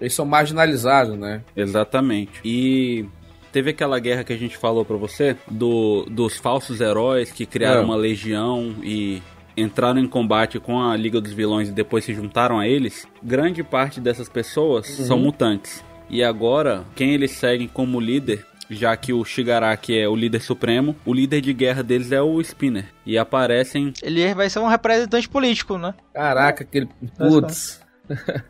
[0.00, 1.42] Eles são marginalizados, né?
[1.56, 2.32] Exatamente.
[2.44, 3.04] E
[3.52, 7.82] teve aquela guerra que a gente falou pra você do, dos falsos heróis que criaram
[7.82, 7.84] É.
[7.84, 9.22] uma legião e
[9.56, 13.06] entraram em combate com a Liga dos Vilões e depois se juntaram a eles.
[13.22, 15.84] Grande parte dessas pessoas são mutantes.
[16.10, 20.96] E agora, quem eles seguem como líder, já que o Shigaraki é o líder supremo,
[21.04, 22.86] o líder de guerra deles é o Spinner.
[23.04, 25.94] E aparecem Ele vai ser um representante político, né?
[26.12, 26.88] Caraca, aquele.
[27.16, 27.80] Putz.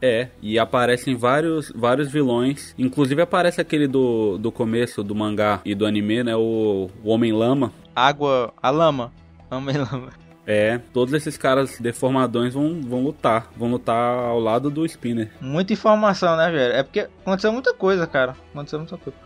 [0.01, 2.75] É, e aparecem vários, vários vilões.
[2.77, 6.35] Inclusive aparece aquele do, do começo do mangá e do anime, né?
[6.35, 7.73] O, o Homem-Lama.
[7.95, 9.13] Água, a lama.
[9.51, 10.09] Homem lama.
[10.47, 13.49] É, todos esses caras deformadões vão, vão lutar.
[13.57, 15.31] Vão lutar ao lado do Spinner.
[15.41, 16.75] Muita informação, né, velho?
[16.75, 18.35] É porque aconteceu muita coisa, cara.
[18.51, 19.19] Aconteceu muita coisa.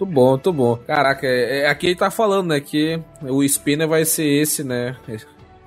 [0.00, 0.76] Muito bom, muito bom.
[0.86, 2.60] Caraca, é, é- aqui ele tá falando, né?
[2.60, 4.96] Que o Spinner vai ser esse, né?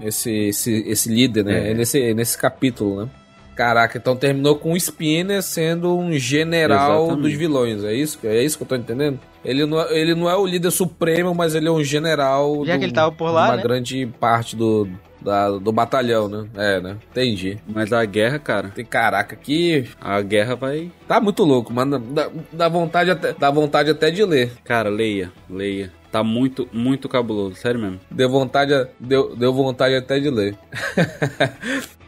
[0.02, 1.70] Esse, esse, esse líder, né?
[1.70, 3.10] É nesse, nesse capítulo, né?
[3.56, 7.22] Caraca, então terminou com o Spinner sendo um general Exatamente.
[7.22, 8.20] dos vilões, é isso?
[8.24, 9.20] É isso que eu tô entendendo?
[9.46, 12.78] Ele não é, ele não é o líder supremo, mas ele é um general Já
[12.78, 13.62] que ele tava por lá, uma né?
[13.64, 14.88] grande parte do,
[15.22, 16.48] da- do batalhão, né?
[16.56, 16.98] É, né?
[17.12, 17.58] Entendi.
[17.68, 20.90] Mas a guerra, cara, Tem caraca, aqui a guerra vai.
[21.08, 22.00] tá muito louco, mano.
[22.00, 24.52] Dá, dá vontade até, dá vontade até de ler.
[24.64, 25.92] Cara, leia, leia.
[26.12, 28.00] Tá muito, muito cabuloso, sério mesmo.
[28.10, 30.56] Deu vontade, deu, deu vontade até de ler.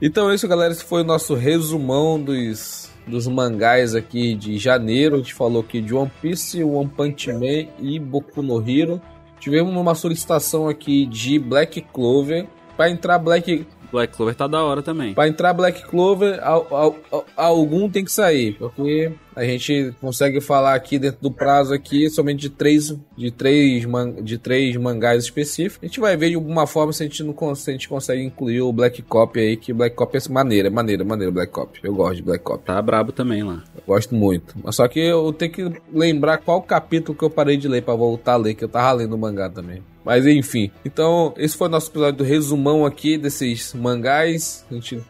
[0.00, 0.72] então é isso, galera.
[0.72, 5.16] Esse foi o nosso resumão dos, dos mangás aqui de janeiro.
[5.16, 9.00] A gente falou aqui de One Piece, One Punch Man e Boku no Hero.
[9.38, 12.46] Tivemos uma solicitação aqui de Black Clover.
[12.76, 15.14] Para entrar Black, Black Clover tá da hora também.
[15.14, 20.40] para entrar Black Clover, al- al- al- algum tem que sair, porque a gente consegue
[20.40, 25.24] falar aqui dentro do prazo aqui somente de três, de três, man- de três mangás
[25.24, 25.78] específicos.
[25.82, 28.22] A gente vai ver de alguma forma se a gente não se a gente consegue
[28.22, 31.80] incluir o Black Copy aí, que Black Copy é maneira, maneira, maneira Black Copy.
[31.82, 32.64] Eu gosto de Black Copy.
[32.64, 33.62] Tá brabo também lá.
[33.74, 34.54] Eu gosto muito.
[34.62, 37.94] Mas só que eu tenho que lembrar qual capítulo que eu parei de ler pra
[37.94, 39.82] voltar a ler, que eu tava lendo o mangá também.
[40.04, 40.70] Mas enfim.
[40.84, 44.64] Então, esse foi o nosso episódio do resumão aqui desses mangás.
[44.70, 45.02] A gente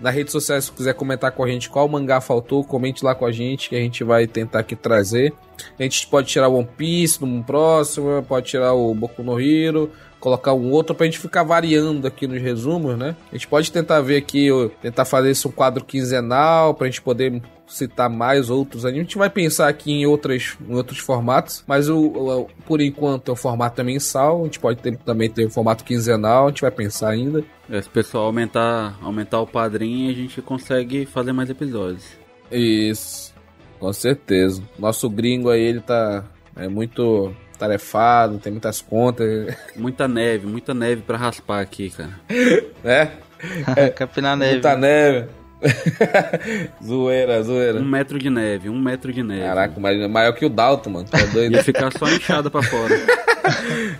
[0.00, 3.26] na rede social, se quiser comentar com a gente qual mangá faltou, comente lá com
[3.26, 5.32] a gente que a gente vai tentar aqui trazer.
[5.78, 9.90] A gente pode tirar One Piece num próximo, pode tirar o Boku no Hero,
[10.20, 13.14] colocar um outro pra gente ficar variando aqui nos resumos, né?
[13.30, 14.48] A gente pode tentar ver aqui,
[14.82, 19.00] tentar fazer isso um quadro quinzenal pra gente poder citar mais outros animes.
[19.00, 23.28] A gente vai pensar aqui em, outras, em outros formatos, mas o, o- por enquanto
[23.28, 24.40] é o formato é mensal.
[24.42, 27.44] A gente pode ter- também ter o formato quinzenal, a gente vai pensar ainda.
[27.68, 32.04] É, Se o pessoal aumentar, aumentar o padrinho, a gente consegue fazer mais episódios.
[32.50, 33.34] Isso,
[33.80, 34.62] com certeza.
[34.78, 36.24] Nosso gringo aí, ele tá
[36.56, 42.10] é muito tarefado, tem muitas contas, Muita neve, muita neve pra raspar aqui, cara.
[42.82, 43.12] né?
[43.96, 44.52] Capinar neve.
[44.52, 45.28] Muita neve.
[46.84, 47.78] zoeira, zoeira.
[47.78, 49.42] Um metro de neve, um metro de neve.
[49.42, 51.08] Caraca, mas maior que o Dalton, mano.
[51.08, 51.54] Tá doido?
[51.54, 52.94] Ia ficar só inchada pra fora.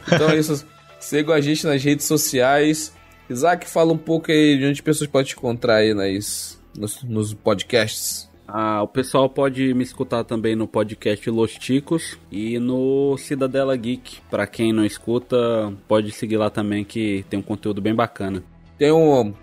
[0.07, 0.67] Então é isso.
[1.01, 2.93] Sigam a gente nas redes sociais.
[3.29, 7.03] Isaac, fala um pouco aí de onde as pessoas podem te encontrar aí nas, nos,
[7.03, 8.29] nos podcasts.
[8.49, 14.21] Ah, o pessoal pode me escutar também no podcast Los Ticos e no Cidadela Geek.
[14.31, 18.43] Pra quem não escuta, pode seguir lá também que tem um conteúdo bem bacana.
[18.79, 19.35] Tem um.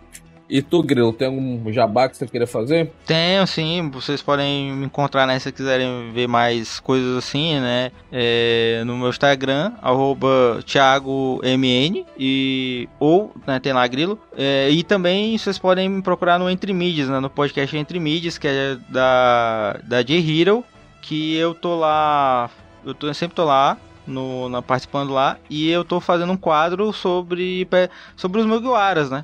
[0.53, 2.91] E tu, Grilo, tem algum jabá que você queira fazer?
[3.07, 7.91] Tenho sim, vocês podem me encontrar né, se quiserem ver mais coisas assim, né?
[8.11, 14.19] É, no meu Instagram, arroba ThiagoMN, e, ou né, tem lá Grilo.
[14.37, 18.37] É, e também vocês podem me procurar no Entre Mídias, né, no podcast Entre Mídias,
[18.37, 20.63] que é da, da J-Hero,
[21.01, 22.47] que eu tô lá,
[22.85, 23.75] eu, tô, eu sempre tô lá.
[24.05, 27.65] No, na, participando lá e eu tô fazendo um quadro sobre
[28.17, 29.23] sobre os Mugiwaras, né?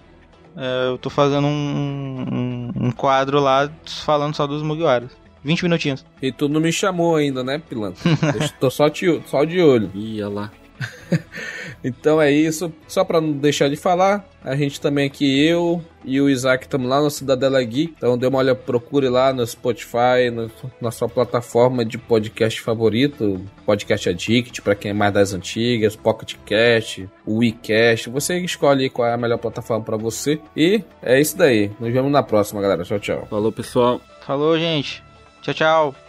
[0.55, 3.69] É, eu tô fazendo um, um, um quadro lá
[4.05, 5.11] falando só dos Mugiwaras.
[5.43, 6.05] 20 minutinhos.
[6.21, 8.01] E tu não me chamou ainda, né, pilantra?
[8.59, 9.89] Tô só, te, só de olho.
[9.95, 10.51] Ia lá.
[11.83, 12.71] então é isso.
[12.87, 16.89] Só para não deixar de falar, a gente também aqui, eu e o Isaac, estamos
[16.89, 17.93] lá no Cidadela Geek.
[17.97, 20.49] Então dê uma olhada, procure lá no Spotify, no,
[20.81, 26.35] na sua plataforma de podcast favorito, Podcast Addict, para quem é mais das antigas, Pocket
[26.45, 28.09] Cast, WeCast.
[28.09, 30.39] Você escolhe qual é a melhor plataforma para você.
[30.55, 31.71] E é isso daí.
[31.79, 32.83] Nos vemos na próxima, galera.
[32.83, 33.27] Tchau, tchau.
[33.29, 34.01] Falou, pessoal.
[34.25, 35.03] Falou, gente.
[35.41, 36.08] Tchau, tchau.